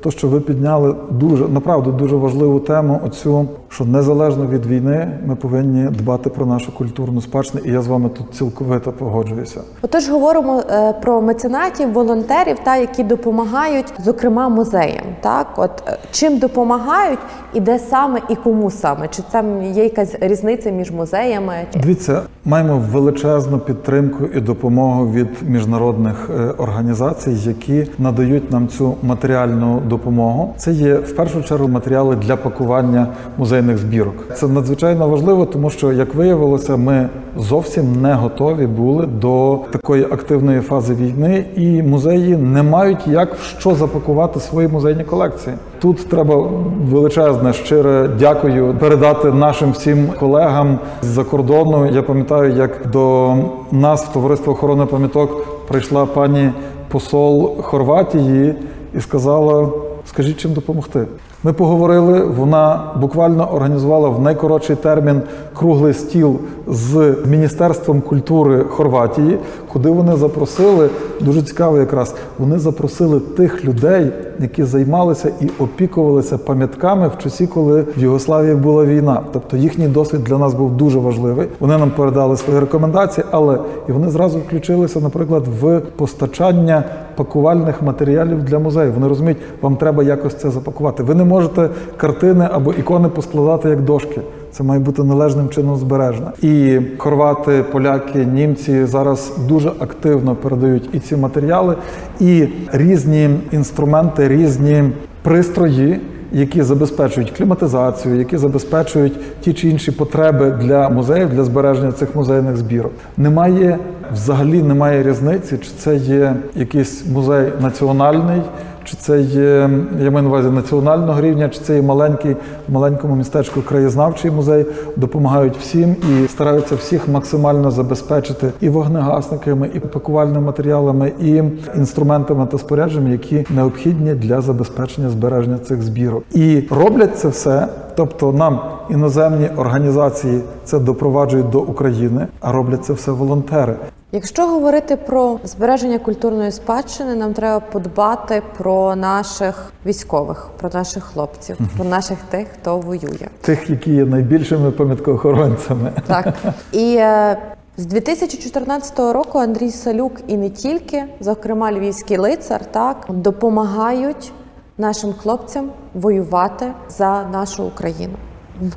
то, 0.00 0.10
що 0.10 0.28
ви 0.28 0.40
підняли 0.40 0.94
дуже 1.10 1.48
направду 1.48 1.92
дуже 1.92 2.16
важливу 2.16 2.60
тему, 2.60 3.00
оцю, 3.06 3.48
що 3.68 3.84
незалежно 3.84 4.46
від 4.46 4.66
війни, 4.66 5.18
ми 5.26 5.36
повинні 5.36 5.90
дбати 5.90 6.30
про 6.30 6.46
нашу 6.46 6.76
культурну 6.76 7.20
спадщину, 7.20 7.64
і 7.64 7.70
я 7.70 7.82
з 7.82 7.86
вами 7.86 8.08
тут 8.08 8.34
цілковито 8.34 8.92
погоджуюся. 8.92 9.60
Отож, 9.82 10.08
говоримо 10.08 10.62
е, 10.70 10.92
про 10.92 11.22
меценатів, 11.22 11.92
волонтерів, 11.92 12.56
та 12.64 12.76
які 12.76 13.04
допомагають, 13.04 13.92
зокрема, 14.04 14.48
музеям. 14.48 15.04
Так, 15.20 15.46
от 15.56 15.82
е, 15.86 15.98
чим 16.10 16.38
допомагають, 16.38 17.18
і 17.54 17.60
де 17.60 17.78
саме 17.78 18.20
і 18.28 18.34
кому 18.34 18.70
саме? 18.70 19.08
Чи 19.08 19.22
там 19.30 19.62
є 19.62 19.84
якась 19.84 20.14
різниця 20.20 20.70
між 20.70 20.90
музеями? 20.90 21.54
Дивіться, 21.82 22.22
маємо 22.44 22.82
величезну 22.92 23.58
підтримку 23.58 24.24
і 24.34 24.40
допомогу 24.40 25.12
від 25.12 25.28
міжнародних 25.48 26.30
е, 26.30 26.42
організацій, 26.58 27.30
які 27.30 27.86
надають 27.98 28.52
нам 28.52 28.68
цю 28.68 28.94
матеріальну 29.02 29.82
допомогу. 29.88 30.54
Це 30.56 30.72
є 30.72 30.94
в 30.94 31.16
першу 31.16 31.42
чергу 31.42 31.68
матеріали 31.68 32.16
для 32.16 32.36
пакування 32.36 33.06
музейних 33.38 33.78
збірок. 33.78 34.14
Це 34.34 34.48
надзвичайно 34.48 35.08
важливо, 35.08 35.46
тому 35.46 35.70
що, 35.70 35.92
як 35.92 36.14
виявилося, 36.14 36.76
ми 36.76 37.08
зовсім 37.36 38.02
не 38.02 38.14
готові 38.14 38.66
були 38.66 39.06
до 39.06 39.58
такої 39.70 40.04
активної 40.04 40.60
фази 40.60 40.94
війни, 40.94 41.44
і 41.56 41.82
музеї 41.82 42.36
не 42.36 42.62
мають 42.62 43.06
як 43.06 43.34
в 43.34 43.42
що 43.42 43.74
запакувати 43.74 44.40
свої 44.40 44.68
музейні 44.68 45.04
колекції. 45.04 45.56
Тут 45.80 46.08
треба 46.08 46.48
величезне 46.90 47.52
щире 47.52 48.10
дякую 48.18 48.74
передати 48.80 49.32
нашим 49.32 49.70
всім 49.70 50.08
колегам 50.20 50.78
з-за 51.02 51.24
кордону. 51.24 51.86
Я 51.86 52.02
пам'ятаю, 52.02 52.52
як 52.52 52.70
до 52.92 53.34
нас 53.72 54.04
в 54.04 54.12
товариство 54.12 54.52
охорони 54.52 54.86
пам'яток 54.86 55.46
прийшла 55.68 56.06
пані 56.06 56.50
посол 56.88 57.62
Хорватії 57.62 58.54
і 58.94 59.00
сказала: 59.00 59.68
скажіть, 60.06 60.36
чим 60.36 60.52
допомогти. 60.52 61.06
Ми 61.44 61.52
поговорили. 61.52 62.24
Вона 62.24 62.80
буквально 63.00 63.54
організувала 63.54 64.08
в 64.08 64.22
найкоротший 64.22 64.76
термін 64.76 65.22
круглий 65.54 65.94
стіл 65.94 66.36
з 66.66 67.16
Міністерством 67.26 68.00
культури 68.00 68.64
Хорватії, 68.70 69.38
куди 69.72 69.90
вони 69.90 70.16
запросили 70.16 70.90
дуже 71.20 71.42
цікаво, 71.42 71.78
якраз 71.78 72.14
вони 72.38 72.58
запросили 72.58 73.20
тих 73.20 73.64
людей, 73.64 74.12
які 74.38 74.64
займалися 74.64 75.30
і 75.40 75.50
опікувалися 75.58 76.38
пам'ятками 76.38 77.08
в 77.08 77.22
часі, 77.22 77.46
коли 77.46 77.84
в 77.96 78.02
Югославії 78.02 78.54
була 78.54 78.84
війна. 78.84 79.20
Тобто 79.32 79.56
їхній 79.56 79.88
досвід 79.88 80.24
для 80.24 80.38
нас 80.38 80.54
був 80.54 80.76
дуже 80.76 80.98
важливий. 80.98 81.48
Вони 81.60 81.78
нам 81.78 81.90
передали 81.90 82.36
свої 82.36 82.60
рекомендації, 82.60 83.24
але 83.30 83.58
і 83.88 83.92
вони 83.92 84.10
зразу 84.10 84.38
включилися, 84.38 85.00
наприклад, 85.00 85.44
в 85.60 85.80
постачання 85.80 86.84
пакувальних 87.18 87.82
матеріалів 87.82 88.42
для 88.42 88.58
музею. 88.58 88.92
Вони 88.92 89.08
розуміють, 89.08 89.38
вам 89.60 89.76
треба 89.76 90.02
якось 90.02 90.34
це 90.34 90.50
запакувати. 90.50 91.02
Ви 91.02 91.14
не 91.14 91.24
можете 91.24 91.68
картини 91.96 92.48
або 92.52 92.72
ікони 92.72 93.08
поскладати 93.08 93.68
як 93.68 93.80
дошки. 93.80 94.20
Це 94.52 94.64
має 94.64 94.80
бути 94.80 95.02
належним 95.04 95.48
чином 95.48 95.76
збережено. 95.76 96.32
І 96.42 96.80
хорвати, 96.98 97.64
поляки, 97.72 98.24
німці 98.24 98.84
зараз 98.84 99.32
дуже 99.48 99.68
активно 99.68 100.34
передають 100.34 100.90
і 100.92 100.98
ці 100.98 101.16
матеріали, 101.16 101.76
і 102.20 102.48
різні 102.72 103.30
інструменти, 103.52 104.28
різні 104.28 104.90
пристрої. 105.22 106.00
Які 106.32 106.62
забезпечують 106.62 107.30
кліматизацію, 107.30 108.16
які 108.16 108.36
забезпечують 108.36 109.40
ті 109.40 109.52
чи 109.52 109.68
інші 109.68 109.92
потреби 109.92 110.50
для 110.50 110.88
музеїв 110.88 111.28
для 111.28 111.44
збереження 111.44 111.92
цих 111.92 112.16
музейних 112.16 112.56
збірок. 112.56 112.92
Немає 113.16 113.78
взагалі 114.12 114.62
немає 114.62 115.02
різниці, 115.02 115.58
чи 115.58 115.68
це 115.78 115.96
є 115.96 116.36
якийсь 116.54 117.06
музей 117.06 117.52
національний, 117.60 118.42
чи 118.90 118.96
це 118.96 119.20
є 119.20 119.70
я 120.00 120.10
маю 120.10 120.22
на 120.22 120.28
увазі 120.28 120.48
національного 120.48 121.20
рівня, 121.20 121.48
чи 121.48 121.60
це 121.60 121.76
є 121.76 121.82
маленький 121.82 122.36
маленькому 122.68 123.16
містечку 123.16 123.62
краєзнавчий 123.62 124.30
музей, 124.30 124.66
допомагають 124.96 125.56
всім 125.56 125.96
і 126.10 126.28
стараються 126.28 126.74
всіх 126.74 127.08
максимально 127.08 127.70
забезпечити 127.70 128.52
і 128.60 128.68
вогнегасниками, 128.68 129.70
і 129.74 129.80
пакувальними 129.80 130.40
матеріалами, 130.40 131.12
і 131.20 131.42
інструментами 131.76 132.46
та 132.46 132.58
спорядженнями, 132.58 133.10
які 133.10 133.46
необхідні 133.50 134.14
для 134.14 134.40
забезпечення 134.40 135.10
збереження 135.10 135.58
цих 135.58 135.82
збірок. 135.82 136.24
І 136.34 136.62
роблять 136.70 137.18
це 137.18 137.28
все. 137.28 137.68
Тобто 137.96 138.32
нам 138.32 138.60
іноземні 138.90 139.48
організації 139.56 140.40
це 140.64 140.78
допроваджують 140.78 141.50
до 141.50 141.60
України, 141.60 142.26
а 142.40 142.52
роблять 142.52 142.84
це 142.84 142.92
все 142.92 143.12
волонтери. 143.12 143.74
Якщо 144.12 144.46
говорити 144.46 144.96
про 144.96 145.40
збереження 145.44 145.98
культурної 145.98 146.52
спадщини, 146.52 147.14
нам 147.14 147.34
треба 147.34 147.60
подбати 147.60 148.42
про 148.58 148.96
наших 148.96 149.72
військових, 149.86 150.48
про 150.60 150.70
наших 150.74 151.04
хлопців, 151.04 151.58
про 151.76 151.84
наших 151.84 152.18
тих, 152.30 152.48
хто 152.48 152.78
воює. 152.78 153.28
Тих, 153.40 153.70
які 153.70 153.90
є 153.90 154.04
найбільшими 154.04 154.70
пам'яткоохоронцями. 154.70 155.92
Так 156.06 156.34
і 156.72 156.96
е, 156.98 157.38
з 157.76 157.86
2014 157.86 158.98
року 158.98 159.38
Андрій 159.38 159.70
Салюк 159.70 160.12
і 160.26 160.36
не 160.36 160.50
тільки, 160.50 161.04
зокрема 161.20 161.72
Львівський 161.72 162.18
лицар, 162.18 162.64
так 162.64 163.06
допомагають 163.08 164.32
нашим 164.78 165.12
хлопцям 165.12 165.70
воювати 165.94 166.72
за 166.88 167.24
нашу 167.32 167.64
Україну. 167.64 168.14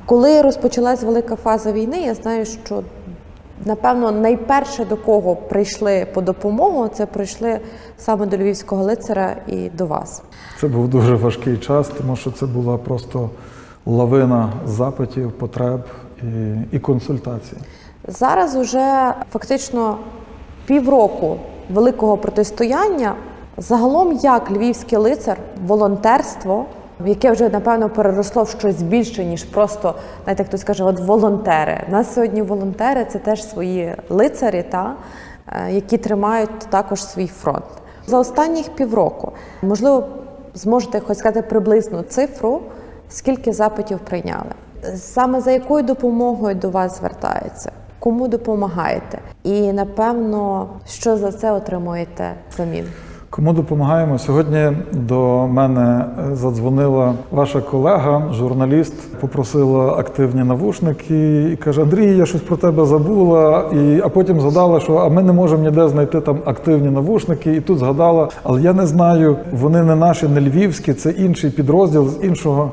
Коли 0.05 0.41
розпочалась 0.41 1.03
велика 1.03 1.35
фаза 1.35 1.71
війни, 1.71 2.01
я 2.01 2.13
знаю, 2.15 2.45
що 2.45 2.83
напевно 3.65 4.11
найперше 4.11 4.85
до 4.85 4.97
кого 4.97 5.35
прийшли 5.35 6.07
по 6.13 6.21
допомогу, 6.21 6.87
це 6.87 7.05
прийшли 7.05 7.59
саме 7.97 8.25
до 8.25 8.37
львівського 8.37 8.83
лицаря 8.83 9.35
і 9.47 9.69
до 9.69 9.85
вас. 9.85 10.23
Це 10.59 10.67
був 10.67 10.87
дуже 10.87 11.15
важкий 11.15 11.57
час, 11.57 11.89
тому 11.97 12.15
що 12.15 12.31
це 12.31 12.45
була 12.45 12.77
просто 12.77 13.29
лавина 13.85 14.53
запитів, 14.65 15.31
потреб 15.31 15.85
і, 16.23 16.75
і 16.75 16.79
консультацій. 16.79 17.57
Зараз 18.07 18.55
уже 18.55 19.13
фактично 19.31 19.97
півроку 20.65 21.37
великого 21.69 22.17
протистояння. 22.17 23.15
Загалом, 23.57 24.13
як 24.13 24.51
львівський 24.51 24.97
лицар, 24.97 25.37
волонтерство, 25.67 26.65
яке 27.05 27.31
вже 27.31 27.49
напевно 27.49 27.89
переросло 27.89 28.43
в 28.43 28.49
щось 28.49 28.81
більше, 28.81 29.25
ніж 29.25 29.43
просто, 29.43 29.95
знаєте, 30.23 30.43
хтось 30.43 30.63
каже, 30.63 30.83
от 30.83 30.99
волонтери. 30.99 31.81
У 31.87 31.91
нас 31.91 32.13
сьогодні 32.13 32.41
волонтери 32.41 33.05
це 33.05 33.19
теж 33.19 33.49
свої 33.49 33.95
лицарі, 34.09 34.63
та, 34.69 34.95
е, 35.47 35.71
які 35.71 35.97
тримають 35.97 36.59
також 36.59 37.05
свій 37.05 37.27
фронт. 37.27 37.65
За 38.07 38.19
останніх 38.19 38.69
півроку, 38.69 39.31
можливо, 39.61 40.07
зможете 40.53 40.99
хоч 40.99 41.17
сказати 41.17 41.41
приблизну 41.41 42.01
цифру, 42.01 42.61
скільки 43.09 43.53
запитів 43.53 43.99
прийняли. 43.99 44.51
Саме 44.95 45.41
за 45.41 45.51
якою 45.51 45.83
допомогою 45.83 46.55
до 46.55 46.69
вас 46.69 46.97
звертаються? 46.97 47.71
Кому 47.99 48.27
допомагаєте? 48.27 49.19
І 49.43 49.73
напевно, 49.73 50.69
що 50.87 51.17
за 51.17 51.31
це 51.31 51.51
отримуєте 51.51 52.33
замін? 52.57 52.85
Кому 53.31 53.53
допомагаємо? 53.53 54.19
Сьогодні 54.19 54.71
до 54.91 55.47
мене 55.47 56.05
задзвонила 56.33 57.13
ваша 57.31 57.61
колега, 57.61 58.33
журналіст, 58.33 58.93
попросила 59.19 59.93
активні 59.93 60.43
навушники 60.43 61.43
і 61.51 61.55
каже: 61.55 61.81
Андрій, 61.81 62.17
я 62.17 62.25
щось 62.25 62.41
про 62.41 62.57
тебе 62.57 62.85
забула. 62.85 63.65
І, 63.73 64.01
а 64.03 64.09
потім 64.09 64.39
згадала, 64.39 64.79
що 64.79 64.95
а 64.95 65.09
ми 65.09 65.23
не 65.23 65.33
можемо 65.33 65.63
ніде 65.63 65.89
знайти 65.89 66.21
там 66.21 66.37
активні 66.45 66.89
навушники. 66.89 67.55
І 67.55 67.61
тут 67.61 67.79
згадала, 67.79 68.29
але 68.43 68.61
я 68.61 68.73
не 68.73 68.85
знаю, 68.85 69.37
вони 69.51 69.83
не 69.83 69.95
наші, 69.95 70.27
не 70.27 70.41
львівські, 70.41 70.93
це 70.93 71.11
інший 71.11 71.51
підрозділ 71.51 72.09
з 72.09 72.25
іншого. 72.25 72.71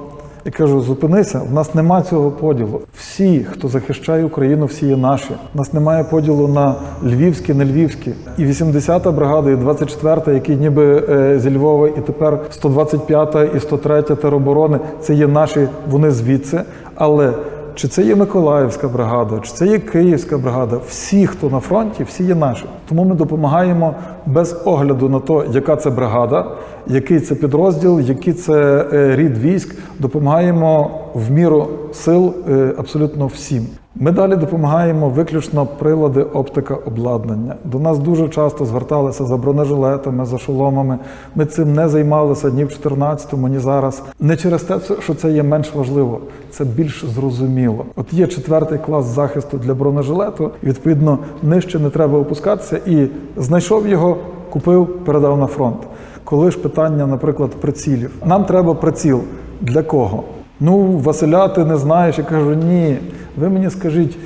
Я 0.48 0.52
кажу, 0.52 0.80
зупинися, 0.80 1.40
в 1.50 1.52
нас 1.52 1.74
нема 1.74 2.02
цього 2.02 2.30
поділу. 2.30 2.80
Всі, 2.96 3.46
хто 3.50 3.68
захищає 3.68 4.24
Україну, 4.24 4.66
всі 4.66 4.86
є 4.86 4.96
наші. 4.96 5.30
У 5.54 5.58
нас 5.58 5.72
немає 5.72 6.04
поділу 6.04 6.48
на 6.48 6.74
львівські, 7.04 7.54
не 7.54 7.64
львівські. 7.64 8.12
І 8.38 8.46
80-та 8.46 9.12
бригада, 9.12 9.50
і 9.50 9.54
24-та, 9.54 10.32
які 10.32 10.56
ніби 10.56 11.04
е, 11.08 11.38
зі 11.38 11.56
Львова, 11.56 11.88
і 11.88 12.00
тепер 12.00 12.38
125-та 12.62 13.44
і 13.44 13.58
103-та 13.58 14.14
тероборони. 14.14 14.78
Це 15.00 15.14
є 15.14 15.26
наші, 15.26 15.68
вони 15.90 16.10
звідси. 16.10 16.60
Але 16.94 17.32
чи 17.78 17.88
це 17.88 18.02
є 18.02 18.16
Миколаївська 18.16 18.88
бригада, 18.88 19.38
чи 19.42 19.52
це 19.52 19.66
є 19.66 19.78
Київська 19.78 20.38
бригада, 20.38 20.80
всі, 20.88 21.26
хто 21.26 21.50
на 21.50 21.60
фронті, 21.60 22.04
всі 22.04 22.24
є 22.24 22.34
наші. 22.34 22.64
Тому 22.88 23.04
ми 23.04 23.14
допомагаємо 23.14 23.94
без 24.26 24.62
огляду 24.64 25.08
на 25.08 25.20
те, 25.20 25.42
яка 25.50 25.76
це 25.76 25.90
бригада, 25.90 26.46
який 26.86 27.20
це 27.20 27.34
підрозділ, 27.34 28.00
який 28.00 28.32
це 28.32 28.86
е, 28.92 29.16
рід 29.16 29.38
військ. 29.38 29.74
Допомагаємо 29.98 30.90
в 31.14 31.30
міру 31.30 31.68
сил 31.92 32.34
е, 32.48 32.74
абсолютно 32.78 33.26
всім. 33.26 33.66
Ми 34.00 34.12
далі 34.12 34.36
допомагаємо 34.36 35.08
виключно 35.08 35.66
прилади, 35.66 36.22
оптика, 36.22 36.74
обладнання. 36.74 37.54
До 37.64 37.78
нас 37.78 37.98
дуже 37.98 38.28
часто 38.28 38.64
зверталися 38.64 39.24
за 39.24 39.36
бронежилетами, 39.36 40.24
за 40.24 40.38
шоломами. 40.38 40.98
Ми 41.34 41.46
цим 41.46 41.74
не 41.74 41.88
займалися 41.88 42.50
ні 42.50 42.64
в 42.64 42.68
14-му, 42.68 43.48
ні 43.48 43.58
зараз. 43.58 44.02
Не 44.20 44.36
через 44.36 44.62
те, 44.62 44.78
що 45.00 45.14
це 45.14 45.32
є 45.32 45.42
менш 45.42 45.74
важливо, 45.74 46.20
це 46.50 46.64
більш 46.64 47.04
зрозуміло. 47.04 47.84
От 47.96 48.12
є 48.12 48.26
четвертий 48.26 48.78
клас 48.78 49.04
захисту 49.04 49.58
для 49.58 49.74
бронежилету, 49.74 50.50
відповідно 50.62 51.18
нижче 51.42 51.78
не 51.78 51.90
треба 51.90 52.18
опускатися. 52.18 52.80
І 52.86 53.08
знайшов 53.36 53.88
його, 53.88 54.16
купив, 54.50 54.86
передав 55.04 55.38
на 55.38 55.46
фронт. 55.46 55.78
Коли 56.24 56.50
ж 56.50 56.58
питання, 56.58 57.06
наприклад, 57.06 57.50
прицілів, 57.50 58.10
нам 58.26 58.44
треба 58.44 58.74
приціл 58.74 59.20
для 59.60 59.82
кого? 59.82 60.24
Ну, 60.60 61.00
Василя, 61.04 61.48
ти 61.48 61.64
не 61.64 61.76
знаєш. 61.76 62.18
Я 62.18 62.24
кажу, 62.24 62.54
ні. 62.54 62.96
Ви 63.36 63.48
мені 63.48 63.70
скажіть, 63.70 64.16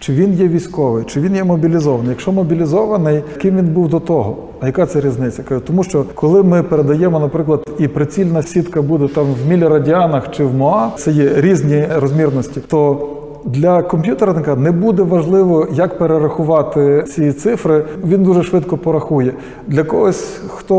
чи 0.00 0.12
він 0.12 0.34
є 0.34 0.48
військовий, 0.48 1.04
чи 1.04 1.20
він 1.20 1.36
є 1.36 1.44
мобілізований. 1.44 2.08
Якщо 2.08 2.32
мобілізований, 2.32 3.22
ким 3.42 3.56
він 3.56 3.66
був 3.66 3.88
до 3.88 4.00
того? 4.00 4.36
А 4.60 4.66
яка 4.66 4.86
це 4.86 5.00
різниця? 5.00 5.42
Кажу, 5.42 5.60
тому 5.60 5.84
що 5.84 6.04
коли 6.14 6.42
ми 6.42 6.62
передаємо, 6.62 7.20
наприклад, 7.20 7.68
і 7.78 7.88
прицільна 7.88 8.42
сітка 8.42 8.82
буде 8.82 9.08
там 9.08 9.26
в 9.44 9.48
мілірадіанах 9.48 10.30
чи 10.30 10.44
в 10.44 10.54
МОА, 10.54 10.90
це 10.96 11.10
є 11.10 11.30
різні 11.36 11.86
розмірності, 11.96 12.60
то 12.68 13.08
для 13.44 13.82
комп'ютерника 13.82 14.56
не 14.56 14.72
буде 14.72 15.02
важливо, 15.02 15.66
як 15.72 15.98
перерахувати 15.98 17.04
ці 17.08 17.32
цифри. 17.32 17.84
Він 18.04 18.22
дуже 18.22 18.42
швидко 18.42 18.76
порахує. 18.76 19.32
Для 19.66 19.84
когось, 19.84 20.40
хто 20.48 20.74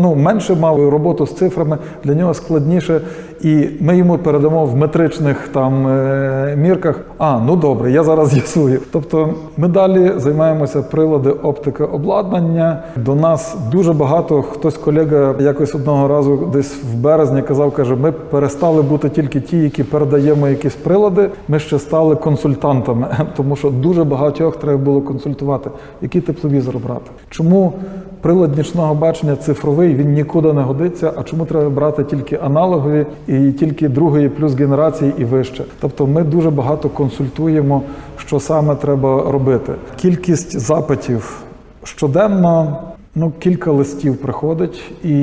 ну 0.00 0.14
менше 0.14 0.54
мав 0.54 0.88
роботу 0.88 1.26
з 1.26 1.34
цифрами, 1.34 1.78
для 2.04 2.14
нього 2.14 2.34
складніше, 2.34 3.00
і 3.40 3.68
ми 3.80 3.96
йому 3.96 4.18
передамо 4.18 4.64
в 4.64 4.76
метричних 4.76 5.48
там 5.48 5.86
е, 5.86 6.56
мірках. 6.56 7.00
А 7.18 7.38
ну 7.46 7.56
добре, 7.56 7.92
я 7.92 8.04
зараз 8.04 8.28
з'ясую. 8.28 8.80
Тобто, 8.92 9.28
ми 9.56 9.68
далі 9.68 10.12
займаємося 10.16 10.82
прилади 10.82 11.30
оптика 11.30 11.84
обладнання. 11.84 12.82
До 12.96 13.14
нас 13.14 13.56
дуже 13.72 13.92
багато. 13.92 14.42
Хтось 14.42 14.76
колега 14.76 15.34
якось 15.40 15.74
одного 15.74 16.08
разу, 16.08 16.48
десь 16.52 16.74
в 16.92 16.96
березні, 16.96 17.42
казав, 17.42 17.72
каже: 17.72 17.96
ми 17.96 18.12
перестали 18.12 18.82
бути 18.82 19.08
тільки 19.08 19.40
ті, 19.40 19.58
які 19.58 19.84
передаємо 19.84 20.48
якісь 20.48 20.74
прилади. 20.74 21.30
Ми 21.48 21.58
ще 21.58 21.78
стали 21.78 22.01
консультантами, 22.10 23.06
тому 23.36 23.56
що 23.56 23.70
дуже 23.70 24.04
багатьох 24.04 24.56
треба 24.56 24.78
було 24.78 25.00
консультувати, 25.00 25.70
який 26.02 26.20
тепловізор 26.20 26.78
брати. 26.78 27.10
Чому 27.30 27.72
прилад 28.20 28.56
нічного 28.56 28.94
бачення 28.94 29.36
цифровий 29.36 29.94
він 29.94 30.12
нікуди 30.12 30.52
не 30.52 30.62
годиться? 30.62 31.12
А 31.16 31.22
чому 31.22 31.44
треба 31.44 31.70
брати 31.70 32.04
тільки 32.04 32.38
аналогові 32.44 33.06
і 33.26 33.52
тільки 33.52 33.88
другої 33.88 34.28
плюс 34.28 34.54
генерації 34.54 35.12
і 35.18 35.24
вище? 35.24 35.64
Тобто, 35.80 36.06
ми 36.06 36.22
дуже 36.22 36.50
багато 36.50 36.88
консультуємо, 36.88 37.82
що 38.16 38.40
саме 38.40 38.74
треба 38.74 39.32
робити. 39.32 39.72
Кількість 39.96 40.60
запитів 40.60 41.42
щоденно. 41.84 42.78
Ну, 43.14 43.32
кілька 43.38 43.70
листів 43.70 44.16
приходить, 44.16 44.82
і 45.04 45.14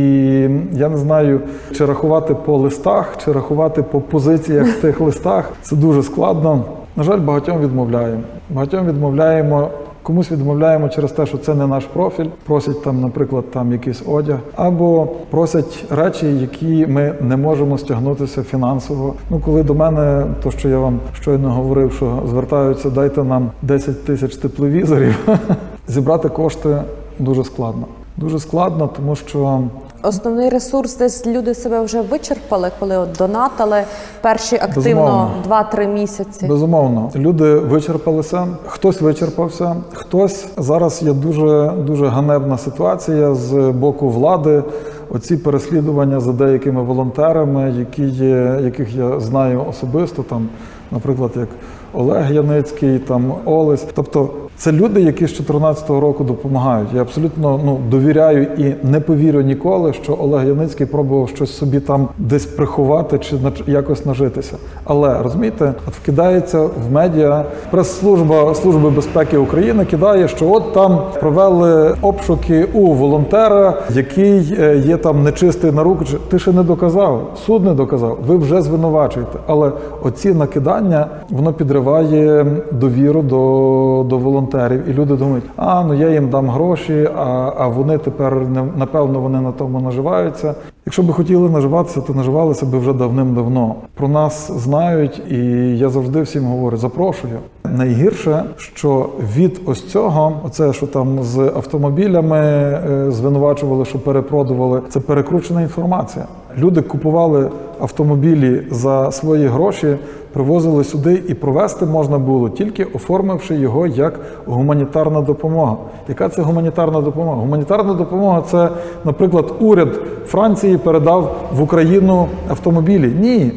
я 0.74 0.90
не 0.90 0.98
знаю, 0.98 1.42
чи 1.72 1.86
рахувати 1.86 2.36
по 2.36 2.58
листах, 2.58 3.18
чи 3.26 3.32
рахувати 3.32 3.84
по 3.84 4.02
позиціях 4.02 4.68
в 4.68 4.82
тих 4.82 5.02
листах. 5.02 5.52
Це 5.62 5.76
дуже 5.76 6.04
складно. 6.04 6.64
На 6.96 7.04
жаль, 7.04 7.20
багатьом 7.20 7.60
відмовляємо. 7.62 8.22
Багатьом 8.50 8.88
відмовляємо. 8.88 9.70
Комусь 10.04 10.32
відмовляємо 10.32 10.90
через 10.90 11.12
те, 11.12 11.26
що 11.26 11.38
це 11.38 11.56
не 11.56 11.68
наш 11.68 11.86
профіль, 11.86 12.26
просять 12.46 12.84
там, 12.84 13.02
наприклад, 13.02 13.52
там 13.52 13.72
якийсь 13.72 14.04
одяг, 14.08 14.38
або 14.56 15.08
просять 15.30 15.86
речі, 15.90 16.34
які 16.34 16.88
ми 16.88 17.14
не 17.22 17.38
можемо 17.38 17.78
стягнутися 17.78 18.44
фінансово. 18.44 19.14
Ну, 19.30 19.42
коли 19.46 19.64
до 19.64 19.74
мене, 19.74 20.26
то 20.44 20.52
що 20.52 20.70
я 20.70 20.80
вам 20.80 21.00
щойно 21.14 21.50
говорив, 21.50 21.94
що 21.94 22.20
звертаються, 22.30 22.90
дайте 22.90 23.24
нам 23.24 23.52
10 23.62 24.06
тисяч 24.06 24.36
тепловізорів, 24.36 25.28
зібрати 25.88 26.30
кошти 26.30 26.78
дуже 27.20 27.44
складно. 27.44 27.86
Дуже 28.18 28.40
складно, 28.40 28.90
тому 28.96 29.16
що 29.16 29.62
Основний 30.04 30.50
ресурс 30.50 30.98
десь 30.98 31.26
люди 31.26 31.54
себе 31.54 31.82
вже 31.82 32.02
вичерпали, 32.02 32.72
коли 32.80 32.98
от 32.98 33.10
донатили 33.18 33.84
перші 34.22 34.56
активно 34.56 35.30
Безумовно. 35.46 35.66
2-3 35.78 35.94
місяці. 35.94 36.48
Безумовно, 36.48 37.12
люди 37.16 37.56
вичерпалися, 37.56 38.48
хтось 38.66 39.02
вичерпався, 39.02 39.76
хтось 39.94 40.48
зараз 40.58 41.02
є 41.04 41.14
дуже 41.14 41.74
дуже 41.78 42.08
ганебна 42.08 42.58
ситуація 42.58 43.36
з 43.36 43.72
боку 43.72 44.10
влади. 44.10 44.64
Оці 45.10 45.38
переслідування 45.38 46.20
за 46.20 46.34
деякими 46.34 46.82
волонтерами, 46.84 47.74
які 47.78 48.04
є, 48.04 48.60
яких 48.64 48.96
я 48.96 49.20
знаю 49.20 49.66
особисто, 49.70 50.24
там, 50.24 50.50
наприклад, 50.92 51.32
як 51.36 51.48
Олег 51.94 52.32
Яницький, 52.32 53.00
там 53.00 53.34
Олесь. 53.46 53.86
Тобто 53.96 54.30
це 54.60 54.72
люди, 54.72 55.02
які 55.02 55.28
з 55.28 55.32
2014 55.32 55.90
року 55.90 56.24
допомагають. 56.24 56.90
Я 56.96 57.02
абсолютно 57.02 57.60
ну 57.66 57.80
довіряю 57.90 58.44
і 58.44 58.76
не 58.84 59.00
повірю 59.00 59.42
ніколи, 59.42 59.94
що 59.94 60.18
Олег 60.22 60.48
Яницький 60.48 60.86
пробував 60.86 61.30
щось 61.30 61.58
собі 61.58 61.80
там 61.80 62.08
десь 62.18 62.46
приховати 62.46 63.20
чи 63.20 63.36
якось 63.68 64.06
нажитися. 64.06 64.58
Але 64.84 65.24
розумієте, 65.24 65.74
от 65.88 65.94
вкидається 65.94 66.60
в 66.62 66.92
медіа 66.92 67.46
прес-служба 67.72 68.56
Служби 68.56 68.90
безпеки 68.90 69.38
України 69.38 69.86
кидає, 69.86 70.28
що 70.28 70.52
от 70.52 70.74
там 70.74 71.02
провели 71.20 71.96
обшуки 72.02 72.64
у 72.74 72.94
волонтера, 72.94 73.74
який 73.94 74.54
е, 74.60 74.78
є 74.78 74.98
там 74.98 75.24
нечистий 75.24 75.72
на 75.72 75.84
руку. 75.84 76.06
Ти 76.30 76.40
ще 76.40 76.52
не 76.52 76.64
доказав, 76.64 77.32
суд 77.46 77.66
не 77.66 77.74
доказав. 77.74 78.18
Ви 78.28 78.38
вже 78.38 78.62
звинувачуєте. 78.62 79.40
Але 79.48 79.72
оці 80.04 80.34
накидання 80.34 81.08
воно 81.30 81.54
підриває 81.54 82.46
довіру 82.72 83.22
до, 83.22 84.06
до 84.10 84.18
волонтерів, 84.54 84.90
і 84.90 84.94
люди 84.94 85.16
думають, 85.16 85.44
а 85.56 85.84
ну 85.84 85.94
я 85.94 86.10
їм 86.10 86.30
дам 86.30 86.50
гроші, 86.50 87.10
а, 87.18 87.52
а 87.58 87.68
вони 87.68 87.98
тепер 87.98 88.42
напевно 88.78 89.20
вони 89.20 89.42
на 89.42 89.52
тому 89.52 89.80
наживаються. 89.80 90.56
Якщо 90.86 91.04
би 91.04 91.14
хотіли 91.14 91.50
наживатися, 91.50 92.02
то 92.02 92.14
наживалися 92.14 92.66
би 92.66 92.78
вже 92.78 92.94
давним-давно. 92.94 93.76
Про 93.96 94.08
нас 94.08 94.52
знають, 94.52 95.22
і 95.32 95.38
я 95.78 95.90
завжди 95.90 96.22
всім 96.22 96.44
говорю: 96.44 96.78
запрошую. 96.78 97.40
Найгірше, 97.78 98.44
що 98.58 99.10
від 99.36 99.62
ось 99.66 99.88
цього, 99.88 100.34
оце 100.46 100.74
що 100.74 100.88
там 100.88 101.24
з 101.24 101.40
автомобілями 101.40 102.38
е, 102.38 103.12
звинувачували, 103.12 103.86
що 103.86 104.00
перепродували, 104.00 104.82
це 104.90 105.00
перекручена 105.00 105.62
інформація. 105.62 106.26
Люди 106.58 106.82
купували 106.82 107.50
автомобілі 107.80 108.62
за 108.72 109.12
свої 109.12 109.48
гроші, 109.48 109.98
привозили 110.34 110.84
сюди, 110.84 111.24
і 111.28 111.34
провести 111.34 111.86
можна 111.86 112.18
було 112.18 112.50
тільки 112.50 112.84
оформивши 112.84 113.56
його 113.56 113.88
як 113.88 114.20
гуманітарна 114.46 115.22
допомога. 115.22 115.78
Яка 116.08 116.30
це 116.30 116.42
гуманітарна 116.42 117.02
допомога? 117.02 117.38
Гуманітарна 117.38 117.94
допомога 117.94 118.42
це, 118.42 118.70
наприклад, 119.06 119.54
уряд 119.60 120.00
Франції 120.26 120.78
передав 120.78 121.36
в 121.54 121.62
Україну 121.62 122.28
автомобілі. 122.50 123.14
Ні. 123.20 123.52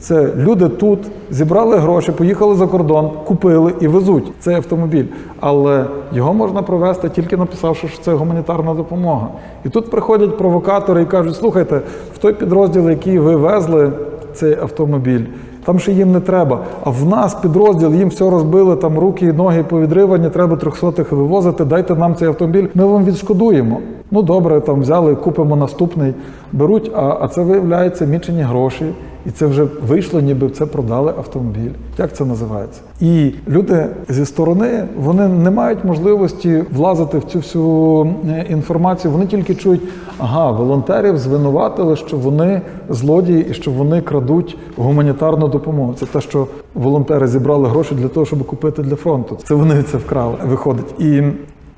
Це 0.00 0.28
люди 0.36 0.68
тут 0.68 0.98
зібрали 1.30 1.76
гроші, 1.76 2.12
поїхали 2.12 2.54
за 2.54 2.66
кордон, 2.66 3.10
купили 3.24 3.74
і 3.80 3.88
везуть 3.88 4.32
цей 4.40 4.54
автомобіль. 4.54 5.04
Але 5.40 5.84
його 6.12 6.34
можна 6.34 6.62
провести 6.62 7.08
тільки 7.08 7.36
написавши, 7.36 7.88
що 7.88 8.02
це 8.02 8.14
гуманітарна 8.14 8.74
допомога. 8.74 9.28
І 9.64 9.68
тут 9.68 9.90
приходять 9.90 10.38
провокатори 10.38 11.02
і 11.02 11.06
кажуть: 11.06 11.36
слухайте, 11.36 11.80
в 12.14 12.18
той 12.18 12.32
підрозділ, 12.32 12.90
який 12.90 13.18
ви 13.18 13.36
везли 13.36 13.92
цей 14.34 14.56
автомобіль, 14.62 15.24
там 15.64 15.78
ще 15.78 15.92
їм 15.92 16.12
не 16.12 16.20
треба. 16.20 16.58
А 16.84 16.90
в 16.90 17.04
нас 17.04 17.34
підрозділ, 17.34 17.94
їм 17.94 18.08
все 18.08 18.30
розбили, 18.30 18.76
там 18.76 18.98
руки 18.98 19.26
і 19.26 19.32
ноги 19.32 19.62
повідривані, 19.62 20.30
треба 20.30 20.56
трьохсотих 20.56 21.12
вивозити, 21.12 21.64
дайте 21.64 21.94
нам 21.94 22.14
цей 22.14 22.28
автомобіль, 22.28 22.66
ми 22.74 22.84
вам 22.84 23.04
відшкодуємо. 23.04 23.80
Ну 24.10 24.22
добре, 24.22 24.60
там 24.60 24.80
взяли, 24.80 25.14
купимо 25.14 25.56
наступний, 25.56 26.14
беруть, 26.52 26.90
а, 26.94 27.16
а 27.20 27.28
це 27.28 27.42
виявляється 27.42 28.04
мічені 28.04 28.42
гроші. 28.42 28.84
І 29.28 29.30
це 29.30 29.46
вже 29.46 29.66
вийшло, 29.88 30.20
ніби 30.20 30.50
це 30.50 30.66
продали 30.66 31.14
автомобіль. 31.18 31.70
Як 31.98 32.16
це 32.16 32.24
називається? 32.24 32.80
І 33.00 33.32
люди 33.48 33.86
зі 34.08 34.24
сторони 34.24 34.84
вони 34.98 35.28
не 35.28 35.50
мають 35.50 35.84
можливості 35.84 36.64
влазити 36.72 37.18
в 37.18 37.24
цю 37.24 37.38
всю 37.38 38.06
е, 38.28 38.46
інформацію. 38.50 39.12
Вони 39.12 39.26
тільки 39.26 39.54
чують, 39.54 39.82
ага, 40.18 40.50
волонтерів 40.50 41.18
звинуватили, 41.18 41.96
що 41.96 42.16
вони 42.16 42.60
злодії 42.88 43.46
і 43.50 43.54
що 43.54 43.70
вони 43.70 44.00
крадуть 44.00 44.56
гуманітарну 44.76 45.48
допомогу. 45.48 45.94
Це 45.94 46.06
те, 46.06 46.20
що 46.20 46.46
волонтери 46.74 47.28
зібрали 47.28 47.68
гроші 47.68 47.94
для 47.94 48.08
того, 48.08 48.26
щоб 48.26 48.46
купити 48.46 48.82
для 48.82 48.96
фронту. 48.96 49.38
Це 49.44 49.54
вони 49.54 49.82
це 49.82 49.98
вкрали. 49.98 50.34
Виходить 50.46 51.00
і. 51.00 51.22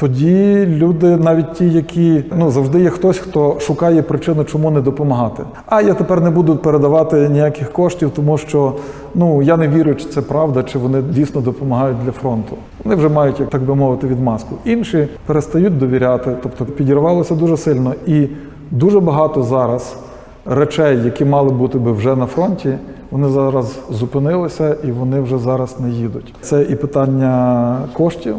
Тоді 0.01 0.67
люди, 0.67 1.17
навіть 1.17 1.53
ті, 1.53 1.71
які 1.71 2.25
ну 2.37 2.51
завжди 2.51 2.81
є 2.81 2.91
хтось, 2.91 3.19
хто 3.19 3.61
шукає 3.61 4.03
причину, 4.03 4.45
чому 4.45 4.71
не 4.71 4.81
допомагати. 4.81 5.43
А 5.67 5.83
я 5.83 5.95
тепер 5.95 6.21
не 6.21 6.31
буду 6.31 6.57
передавати 6.57 7.29
ніяких 7.29 7.73
коштів, 7.73 8.11
тому 8.17 8.39
що 8.39 8.73
ну 9.15 9.43
я 9.43 9.57
не 9.57 9.69
вірю, 9.69 9.95
чи 9.95 10.05
це 10.05 10.21
правда, 10.21 10.63
чи 10.63 10.79
вони 10.79 11.03
дійсно 11.03 11.41
допомагають 11.41 11.97
для 12.05 12.13
фронту. 12.13 12.57
Вони 12.85 12.97
вже 12.97 13.09
мають, 13.09 13.41
як 13.41 13.51
так 13.51 13.63
би 13.63 13.75
мовити, 13.75 14.07
відмазку. 14.07 14.55
Інші 14.65 15.09
перестають 15.27 15.79
довіряти, 15.79 16.37
тобто 16.43 16.65
підірвалося 16.65 17.35
дуже 17.35 17.57
сильно, 17.57 17.95
і 18.07 18.29
дуже 18.71 19.01
багато 19.01 19.43
зараз 19.43 19.97
речей, 20.47 20.99
які 21.05 21.25
мали 21.25 21.51
бути 21.51 21.79
би 21.79 21.93
вже 21.93 22.17
на 22.17 22.27
фронті. 22.27 22.75
Вони 23.11 23.29
зараз 23.29 23.79
зупинилися 23.91 24.77
і 24.85 24.93
вони 24.93 25.21
вже 25.21 25.39
зараз 25.39 25.81
не 25.81 25.91
їдуть. 25.91 26.35
Це 26.41 26.63
і 26.63 26.75
питання 26.75 27.77
коштів. 27.93 28.37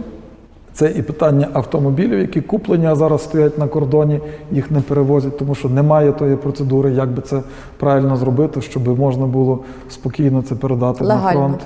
Це 0.73 0.91
і 0.91 1.01
питання 1.01 1.47
автомобілів, 1.53 2.19
які 2.19 2.41
куплені, 2.41 2.85
а 2.85 2.95
зараз 2.95 3.23
стоять 3.23 3.57
на 3.57 3.67
кордоні, 3.67 4.19
їх 4.51 4.71
не 4.71 4.81
перевозять, 4.81 5.37
тому 5.37 5.55
що 5.55 5.69
немає 5.69 6.11
тої 6.11 6.35
процедури, 6.35 6.91
як 6.91 7.09
би 7.11 7.21
це 7.21 7.41
правильно 7.77 8.15
зробити, 8.15 8.61
щоб 8.61 8.99
можна 8.99 9.25
було 9.25 9.59
спокійно 9.89 10.41
це 10.41 10.55
передати 10.55 11.03
Легально. 11.03 11.25
на 11.25 11.31
фронт. 11.31 11.59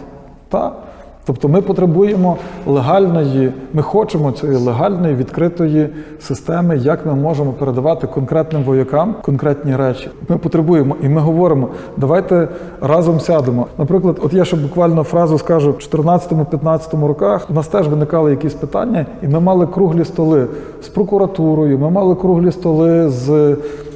Так. 0.49 0.83
Тобто 1.25 1.47
ми 1.47 1.61
потребуємо 1.61 2.37
легальної, 2.67 3.51
ми 3.73 3.81
хочемо 3.81 4.31
цієї 4.31 4.57
легальної 4.57 5.15
відкритої 5.15 5.89
системи, 6.19 6.77
як 6.77 7.05
ми 7.05 7.15
можемо 7.15 7.51
передавати 7.51 8.07
конкретним 8.07 8.63
воякам 8.63 9.15
конкретні 9.21 9.75
речі. 9.75 10.09
Ми 10.29 10.37
потребуємо, 10.37 10.95
і 11.03 11.09
ми 11.09 11.21
говоримо, 11.21 11.67
давайте 11.97 12.47
разом 12.81 13.19
сядемо. 13.19 13.67
Наприклад, 13.77 14.19
от 14.23 14.33
я 14.33 14.45
ще 14.45 14.57
буквально 14.57 15.03
фразу 15.03 15.37
скажу: 15.37 15.71
в 15.71 15.95
14-15 15.95 17.07
роках 17.07 17.47
у 17.49 17.53
нас 17.53 17.67
теж 17.67 17.87
виникали 17.87 18.31
якісь 18.31 18.53
питання, 18.53 19.05
і 19.21 19.27
ми 19.27 19.39
мали 19.39 19.67
круглі 19.67 20.05
столи 20.05 20.47
з 20.83 20.87
прокуратурою, 20.87 21.79
ми 21.79 21.89
мали 21.89 22.15
круглі 22.15 22.51
столи 22.51 23.09
з 23.09 23.29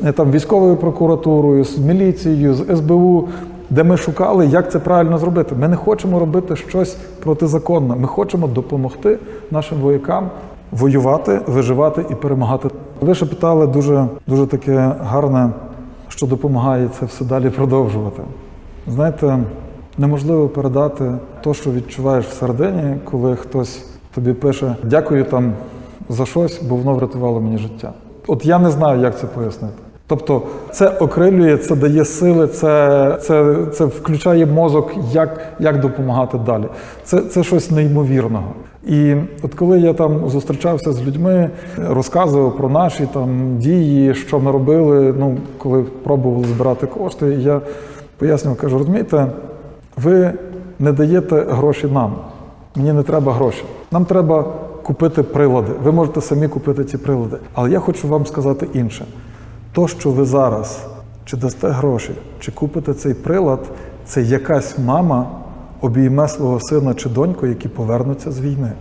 е, 0.04 0.12
там 0.12 0.32
військовою 0.32 0.76
прокуратурою, 0.76 1.64
з 1.64 1.78
міліцією, 1.78 2.54
з 2.54 2.76
СБУ 2.76 3.28
де 3.70 3.84
ми 3.84 3.98
шукали, 3.98 4.48
як 4.48 4.72
це 4.72 4.80
правильно 4.80 5.18
зробити. 5.18 5.56
Ми 5.56 5.68
не 5.68 5.76
хочемо 5.76 6.20
робити 6.20 6.56
щось 6.56 6.98
протизаконне. 7.24 7.96
Ми 7.96 8.08
хочемо 8.08 8.48
допомогти 8.48 9.20
нашим 9.52 9.78
воякам 9.78 10.30
воювати, 10.72 11.40
виживати 11.48 12.06
і 12.10 12.16
перемагати. 12.16 12.70
Ви 13.02 13.16
ще 13.16 13.26
питали 13.26 13.68
дуже, 13.68 14.06
дуже 14.28 14.46
таке 14.46 14.92
гарне, 15.02 15.50
що 16.08 16.28
допомагає 16.28 16.90
це 17.00 17.06
все 17.06 17.26
далі 17.26 17.50
продовжувати. 17.50 18.22
Знаєте, 18.88 19.40
неможливо 19.98 20.48
передати 20.48 21.14
те, 21.44 21.54
що 21.54 21.72
відчуваєш 21.72 22.26
всередині, 22.26 22.96
коли 23.04 23.36
хтось 23.36 23.86
тобі 24.16 24.34
пише 24.34 24.76
Дякую 24.84 25.24
там 25.24 25.54
за 26.10 26.26
щось, 26.26 26.62
бо 26.62 26.76
воно 26.76 26.94
врятувало 26.94 27.42
мені 27.42 27.58
життя. 27.58 27.94
От 28.28 28.46
я 28.46 28.60
не 28.60 28.72
знаю, 28.72 29.02
як 29.02 29.20
це 29.20 29.28
пояснити. 29.28 29.89
Тобто 30.10 30.42
це 30.72 30.88
окрилює, 30.88 31.58
це 31.58 31.76
дає 31.76 32.06
сили, 32.06 32.48
це 32.48 33.18
це, 33.22 33.56
це 33.74 33.86
включає 33.86 34.46
мозок, 34.46 34.92
як 35.12 35.40
як 35.60 35.80
допомагати 35.80 36.38
далі. 36.38 36.66
Це 37.04 37.22
це 37.22 37.44
щось 37.44 37.72
неймовірного. 37.72 38.54
І 38.88 39.16
от 39.44 39.54
коли 39.54 39.80
я 39.80 39.94
там 39.94 40.30
зустрічався 40.30 40.92
з 40.92 41.02
людьми, 41.08 41.50
розказував 41.78 42.58
про 42.58 42.70
наші 42.70 43.08
там 43.14 43.58
дії, 43.58 44.16
що 44.16 44.40
ми 44.40 44.52
робили, 44.52 45.14
ну 45.20 45.38
коли 45.58 45.84
пробували 45.84 46.46
збирати 46.48 46.88
кошти, 46.88 47.26
я 47.28 47.62
пояснював, 48.18 48.60
кажу, 48.60 48.78
розумієте, 48.78 49.28
ви 49.98 50.32
не 50.80 50.92
даєте 50.92 51.46
гроші 51.50 51.88
нам. 51.88 52.16
Мені 52.76 52.94
не 52.94 53.04
треба 53.04 53.34
гроші. 53.34 53.64
Нам 53.92 54.06
треба 54.06 54.46
купити 54.84 55.24
прилади. 55.24 55.72
Ви 55.84 55.92
можете 55.92 56.22
самі 56.22 56.48
купити 56.48 56.84
ці 56.84 56.98
прилади. 56.98 57.38
Але 57.54 57.72
я 57.72 57.80
хочу 57.80 58.08
вам 58.08 58.26
сказати 58.26 58.68
інше. 58.74 59.06
То, 59.72 59.88
що 59.88 60.12
ви 60.12 60.26
зараз 60.26 60.86
чи 61.26 61.38
дасте 61.38 61.68
гроші, 61.68 62.12
чи 62.40 62.52
купите 62.52 62.94
цей 62.94 63.14
прилад, 63.14 63.60
це 64.06 64.22
якась 64.22 64.80
мама 64.80 65.28
обійме 65.82 66.28
свого 66.28 66.60
сина 66.60 66.94
чи 66.94 67.10
доньку, 67.10 67.48
які 67.48 67.68
повернуться 67.68 68.32
з 68.32 68.42
війни. 68.42 68.72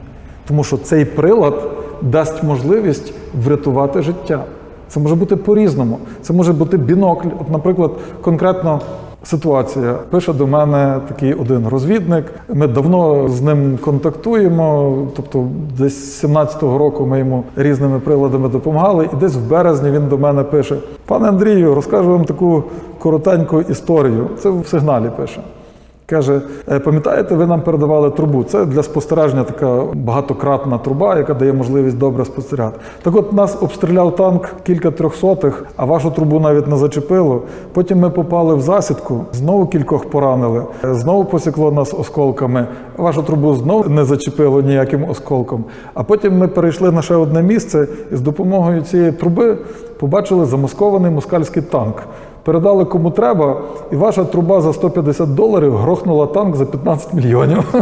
Тому 0.49 0.65
що 0.65 0.79
цей 0.79 1.05
прилад 1.05 1.71
дасть 2.03 2.43
можливість 2.43 3.13
врятувати 3.45 4.03
життя. 4.03 4.45
Це 4.89 5.01
може 5.01 5.15
бути 5.15 5.37
по-різному. 5.37 5.99
Це 6.23 6.33
може 6.33 6.53
бути 6.53 6.77
бінокль. 6.77 7.29
От, 7.41 7.51
наприклад, 7.51 7.91
конкретно 8.21 8.81
ситуація. 9.23 9.95
Пише 10.11 10.33
до 10.33 10.47
мене 10.47 11.01
такий 11.09 11.35
один 11.35 11.69
розвідник. 11.69 12.25
Ми 12.55 12.67
давно 12.67 13.29
з 13.29 13.43
ним 13.43 13.79
контактуємо. 13.85 14.97
Тобто, 15.17 15.47
десь 15.79 16.25
17-го 16.25 16.79
року 16.79 17.07
ми 17.07 17.19
йому 17.19 17.45
різними 17.57 18.01
приладами 18.01 18.49
допомагали, 18.49 19.09
і 19.13 19.17
десь 19.17 19.37
в 19.37 19.49
березні 19.51 19.91
він 19.91 20.09
до 20.09 20.19
мене 20.19 20.43
пише: 20.43 20.77
Пане 21.07 21.29
Андрію, 21.29 21.75
розкажу 21.75 22.11
вам 22.11 22.25
таку 22.25 22.65
коротеньку 22.99 23.61
історію. 23.61 24.29
Це 24.39 24.51
в 24.51 24.67
сигналі 24.67 25.11
пише. 25.17 25.41
Каже, 26.11 26.41
«Е, 26.71 26.79
пам'ятаєте, 26.79 27.35
ви 27.35 27.47
нам 27.47 27.61
передавали 27.61 28.11
трубу. 28.11 28.45
Це 28.45 28.65
для 28.65 28.83
спостереження 28.83 29.45
така 29.45 29.83
багатократна 29.95 30.79
труба, 30.79 31.17
яка 31.17 31.35
дає 31.35 31.53
можливість 31.53 31.99
добре 31.99 32.25
спостерігати. 32.25 32.79
Так 33.03 33.17
от 33.17 33.33
нас 33.33 33.59
обстріляв 33.61 34.17
танк 34.17 34.51
кілька 34.67 34.91
трьохсотих, 34.91 35.65
а 35.77 35.85
вашу 35.85 36.11
трубу 36.11 36.41
навіть 36.41 36.67
не 36.67 36.77
зачепило. 36.77 37.43
Потім 37.73 37.99
ми 37.99 38.11
попали 38.11 38.55
в 38.55 38.61
засідку, 38.61 39.25
знову 39.33 39.67
кількох 39.67 40.11
поранили, 40.11 40.65
е, 40.85 40.95
знову 40.95 41.25
посікло 41.25 41.73
нас 41.73 41.95
осколками. 41.95 42.67
Вашу 42.97 43.23
трубу 43.23 43.55
знову 43.55 43.89
не 43.89 44.05
зачепило 44.05 44.63
ніяким 44.63 45.11
осколком. 45.11 45.65
А 45.95 46.03
потім 46.03 46.39
ми 46.39 46.49
перейшли 46.49 46.91
на 46.91 47.03
ще 47.03 47.15
одне 47.15 47.43
місце 47.43 47.89
і 48.13 48.17
з 48.17 48.21
допомогою 48.21 48.83
цієї 48.83 49.13
труби 49.13 49.59
побачили 49.99 50.45
замаскований 50.45 51.11
москальський 51.11 51.63
танк 51.63 51.97
передали 52.49 52.85
кому 52.85 53.11
треба, 53.11 53.57
і 53.93 53.97
ваша 53.97 54.25
труба 54.25 54.61
за 54.61 54.73
150 54.73 55.35
доларів 55.35 55.77
грохнула 55.77 56.27
танк 56.27 56.57
за 56.57 56.67
15 56.67 57.15
мільйонів. 57.15 57.75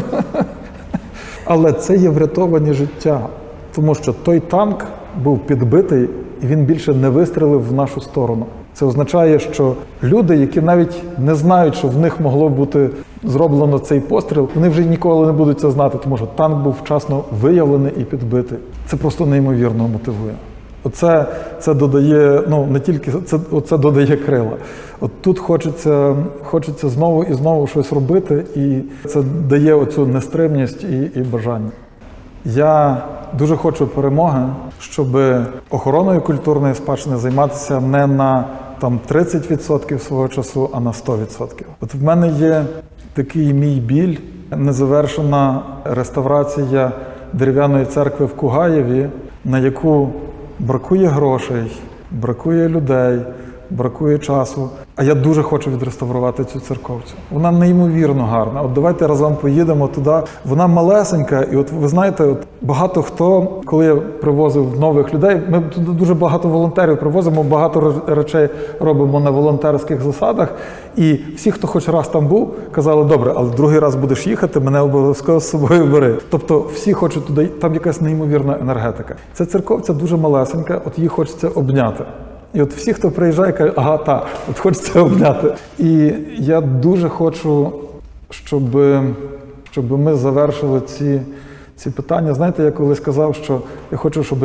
Але 1.44 1.72
це 1.72 1.96
є 1.96 2.08
врятовані 2.08 2.72
життя, 2.72 3.20
тому 3.74 3.94
що 3.94 4.12
той 4.12 4.40
танк 4.40 4.84
був 5.22 5.38
підбитий 5.38 6.08
і 6.42 6.46
він 6.46 6.64
більше 6.64 6.94
не 6.94 7.08
вистрілив 7.08 7.68
в 7.68 7.72
нашу 7.72 8.00
сторону. 8.00 8.46
Це 8.74 8.86
означає, 8.86 9.38
що 9.38 9.74
люди, 10.02 10.36
які 10.36 10.60
навіть 10.60 11.02
не 11.18 11.34
знають, 11.34 11.74
що 11.74 11.88
в 11.88 11.98
них 11.98 12.20
могло 12.20 12.48
бути 12.48 12.90
зроблено 13.24 13.78
цей 13.78 14.00
постріл, 14.00 14.48
вони 14.54 14.68
вже 14.68 14.84
ніколи 14.84 15.26
не 15.26 15.32
будуть 15.32 15.60
це 15.60 15.70
знати, 15.70 15.98
тому 16.02 16.16
що 16.16 16.26
танк 16.26 16.64
був 16.64 16.74
вчасно 16.84 17.24
виявлений 17.40 17.92
і 17.96 18.04
підбитий. 18.04 18.58
Це 18.86 18.96
просто 18.96 19.26
неймовірно 19.26 19.88
мотивує. 19.88 20.34
Оце 20.86 21.26
це 21.60 21.74
додає, 21.74 22.42
ну 22.48 22.66
не 22.66 22.80
тільки 22.80 23.12
це 23.26 23.38
оце 23.50 23.78
додає 23.78 24.16
крила. 24.16 24.56
От 25.00 25.22
тут 25.22 25.38
хочеться 25.38 26.16
хочеться 26.42 26.88
знову 26.88 27.24
і 27.24 27.34
знову 27.34 27.66
щось 27.66 27.92
робити, 27.92 28.44
і 28.54 28.80
це 29.08 29.22
дає 29.22 29.74
оцю 29.74 30.06
нестримність 30.06 30.84
і, 30.84 31.10
і 31.20 31.20
бажання. 31.20 31.70
Я 32.44 33.02
дуже 33.38 33.56
хочу 33.56 33.86
перемоги, 33.86 34.48
щоб 34.80 35.08
охороною 35.70 36.20
культурної 36.20 36.74
спадщини 36.74 37.16
займатися 37.16 37.80
не 37.80 38.06
на 38.06 38.44
там 38.78 39.00
30% 39.10 39.98
свого 39.98 40.28
часу, 40.28 40.70
а 40.72 40.80
на 40.80 40.90
100%. 40.90 41.62
От 41.80 41.94
в 41.94 42.02
мене 42.02 42.28
є 42.28 42.64
такий 43.14 43.52
мій 43.52 43.80
біль, 43.80 44.16
незавершена 44.56 45.62
реставрація 45.84 46.92
дерев'яної 47.32 47.84
церкви 47.84 48.26
в 48.26 48.34
Кугаєві, 48.34 49.08
на 49.44 49.58
яку 49.58 50.10
бракує 50.58 51.06
грошей, 51.06 51.82
бракує 52.10 52.68
людей, 52.68 53.20
бракує 53.70 54.18
часу. 54.18 54.68
А 54.96 55.02
я 55.02 55.14
дуже 55.14 55.42
хочу 55.42 55.70
відреставрувати 55.70 56.44
цю 56.44 56.60
церковцю. 56.60 57.14
Вона 57.30 57.50
неймовірно 57.50 58.24
гарна. 58.24 58.62
От 58.62 58.72
давайте 58.72 59.06
разом 59.06 59.36
поїдемо 59.36 59.88
туди. 59.88 60.22
Вона 60.44 60.66
малесенька, 60.66 61.42
і 61.42 61.56
от 61.56 61.72
ви 61.72 61.88
знаєте, 61.88 62.24
от 62.24 62.38
багато 62.62 63.02
хто, 63.02 63.48
коли 63.64 63.84
я 63.84 63.96
привозив 63.96 64.80
нових 64.80 65.14
людей, 65.14 65.40
ми 65.48 65.60
туди 65.60 65.92
дуже 65.92 66.14
багато 66.14 66.48
волонтерів 66.48 67.00
привозимо, 67.00 67.42
багато 67.42 67.94
речей 68.06 68.48
робимо 68.80 69.20
на 69.20 69.30
волонтерських 69.30 70.00
засадах. 70.00 70.54
І 70.96 71.18
всі, 71.36 71.50
хто 71.50 71.66
хоч 71.66 71.88
раз 71.88 72.08
там 72.08 72.26
був, 72.26 72.54
казали, 72.72 73.04
добре, 73.04 73.32
але 73.36 73.50
другий 73.50 73.78
раз 73.78 73.94
будеш 73.96 74.26
їхати, 74.26 74.60
мене 74.60 74.80
обов'язково 74.80 75.40
з 75.40 75.50
собою 75.50 75.86
бери. 75.86 76.18
Тобто 76.30 76.66
всі 76.74 76.92
хочуть 76.92 77.26
туди, 77.26 77.46
там 77.46 77.74
якась 77.74 78.00
неймовірна 78.00 78.58
енергетика. 78.60 79.14
Ця 79.34 79.46
церковця 79.46 79.92
дуже 79.92 80.16
малесенька, 80.16 80.80
от 80.86 80.98
її 80.98 81.08
хочеться 81.08 81.48
обняти. 81.48 82.04
І 82.56 82.62
от 82.62 82.74
всі, 82.74 82.92
хто 82.92 83.10
приїжджає, 83.10 83.52
кажуть, 83.52 83.74
ага, 83.76 83.96
та, 83.98 84.26
от 84.50 84.58
хочеться 84.58 85.00
обняти. 85.00 85.54
І 85.78 86.12
я 86.38 86.60
дуже 86.60 87.08
хочу, 87.08 87.72
щоб, 88.30 88.62
щоб 89.70 89.92
ми 89.92 90.14
завершили 90.14 90.80
ці, 90.80 91.20
ці 91.76 91.90
питання. 91.90 92.34
Знаєте, 92.34 92.62
я 92.62 92.70
колись 92.70 92.98
сказав, 92.98 93.34
що 93.34 93.60
я 93.92 93.98
хочу, 93.98 94.24
щоб 94.24 94.38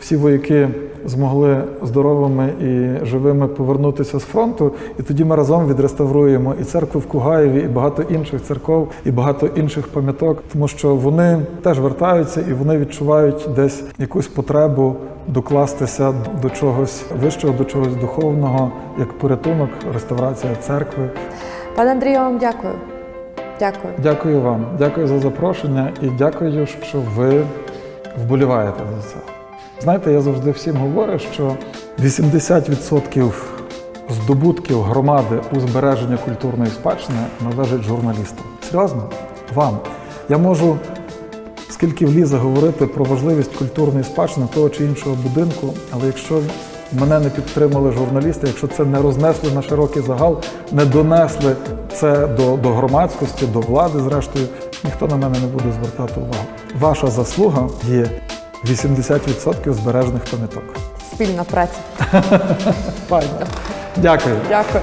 всі 0.00 0.16
вояки 0.16 0.68
змогли 1.04 1.64
здоровими 1.82 2.48
і 2.60 3.06
живими 3.06 3.48
повернутися 3.48 4.18
з 4.18 4.22
фронту, 4.22 4.72
і 4.98 5.02
тоді 5.02 5.24
ми 5.24 5.36
разом 5.36 5.68
відреставруємо 5.68 6.54
і 6.60 6.64
церкву 6.64 7.00
в 7.00 7.06
Кугаєві, 7.06 7.60
і 7.60 7.68
багато 7.68 8.02
інших 8.02 8.42
церков, 8.42 8.88
і 9.04 9.10
багато 9.10 9.46
інших 9.46 9.88
пам'яток, 9.88 10.42
тому 10.52 10.68
що 10.68 10.94
вони 10.94 11.42
теж 11.62 11.80
вертаються 11.80 12.40
і 12.50 12.52
вони 12.52 12.78
відчувають 12.78 13.48
десь 13.56 13.82
якусь 13.98 14.28
потребу 14.28 14.96
докластися 15.28 16.14
до 16.42 16.50
чогось 16.50 17.04
вищого, 17.22 17.54
до 17.58 17.64
чогось 17.64 17.96
духовного, 17.96 18.72
як 18.98 19.18
порятунок, 19.18 19.70
реставрація 19.94 20.54
церкви. 20.60 21.10
Пане 21.76 21.90
Андрію, 21.90 22.12
я 22.12 22.22
вам 22.22 22.38
дякую. 22.38 22.72
Дякую. 23.60 23.94
Дякую 24.02 24.40
вам, 24.40 24.66
дякую 24.78 25.06
за 25.06 25.18
запрошення 25.18 25.92
і 26.02 26.06
дякую, 26.18 26.66
що 26.66 26.98
ви 27.16 27.42
вболіваєте 28.24 28.80
за 28.96 29.08
це. 29.08 29.39
Знаєте, 29.82 30.12
я 30.12 30.20
завжди 30.20 30.50
всім 30.50 30.76
говорю, 30.76 31.18
що 31.18 31.56
80% 31.98 33.32
здобутків 34.10 34.82
громади 34.82 35.40
у 35.52 35.60
збереженні 35.60 36.16
культурної 36.24 36.70
спадщини 36.70 37.18
належить 37.40 37.82
журналістам. 37.82 38.44
Серйозно, 38.70 39.10
вам. 39.54 39.78
Я 40.28 40.38
можу 40.38 40.76
скільки 41.70 42.06
влізе 42.06 42.36
говорити 42.36 42.86
про 42.86 43.04
важливість 43.04 43.56
культурної 43.56 44.04
спадщини 44.04 44.46
того 44.54 44.70
чи 44.70 44.84
іншого 44.84 45.16
будинку, 45.22 45.74
але 45.90 46.06
якщо 46.06 46.40
мене 46.92 47.20
не 47.20 47.30
підтримали 47.30 47.92
журналісти, 47.92 48.46
якщо 48.46 48.66
це 48.66 48.84
не 48.84 49.02
рознесли 49.02 49.50
на 49.54 49.62
широкий 49.62 50.02
загал, 50.02 50.42
не 50.72 50.84
донесли 50.84 51.56
це 51.92 52.26
до, 52.26 52.56
до 52.56 52.68
громадськості, 52.68 53.46
до 53.46 53.60
влади, 53.60 54.00
зрештою, 54.00 54.46
ніхто 54.84 55.06
на 55.06 55.16
мене 55.16 55.38
не 55.40 55.46
буде 55.46 55.72
звертати 55.72 56.20
увагу. 56.20 56.44
Ваша 56.80 57.06
заслуга 57.06 57.68
є 57.88 58.10
80% 58.64 59.72
збережених 59.72 60.22
пам'яток. 60.30 60.62
Спільна 61.14 61.44
праця. 61.44 61.78
Файно. 63.08 63.46
Дякую. 63.96 64.36
Дякую. 64.48 64.82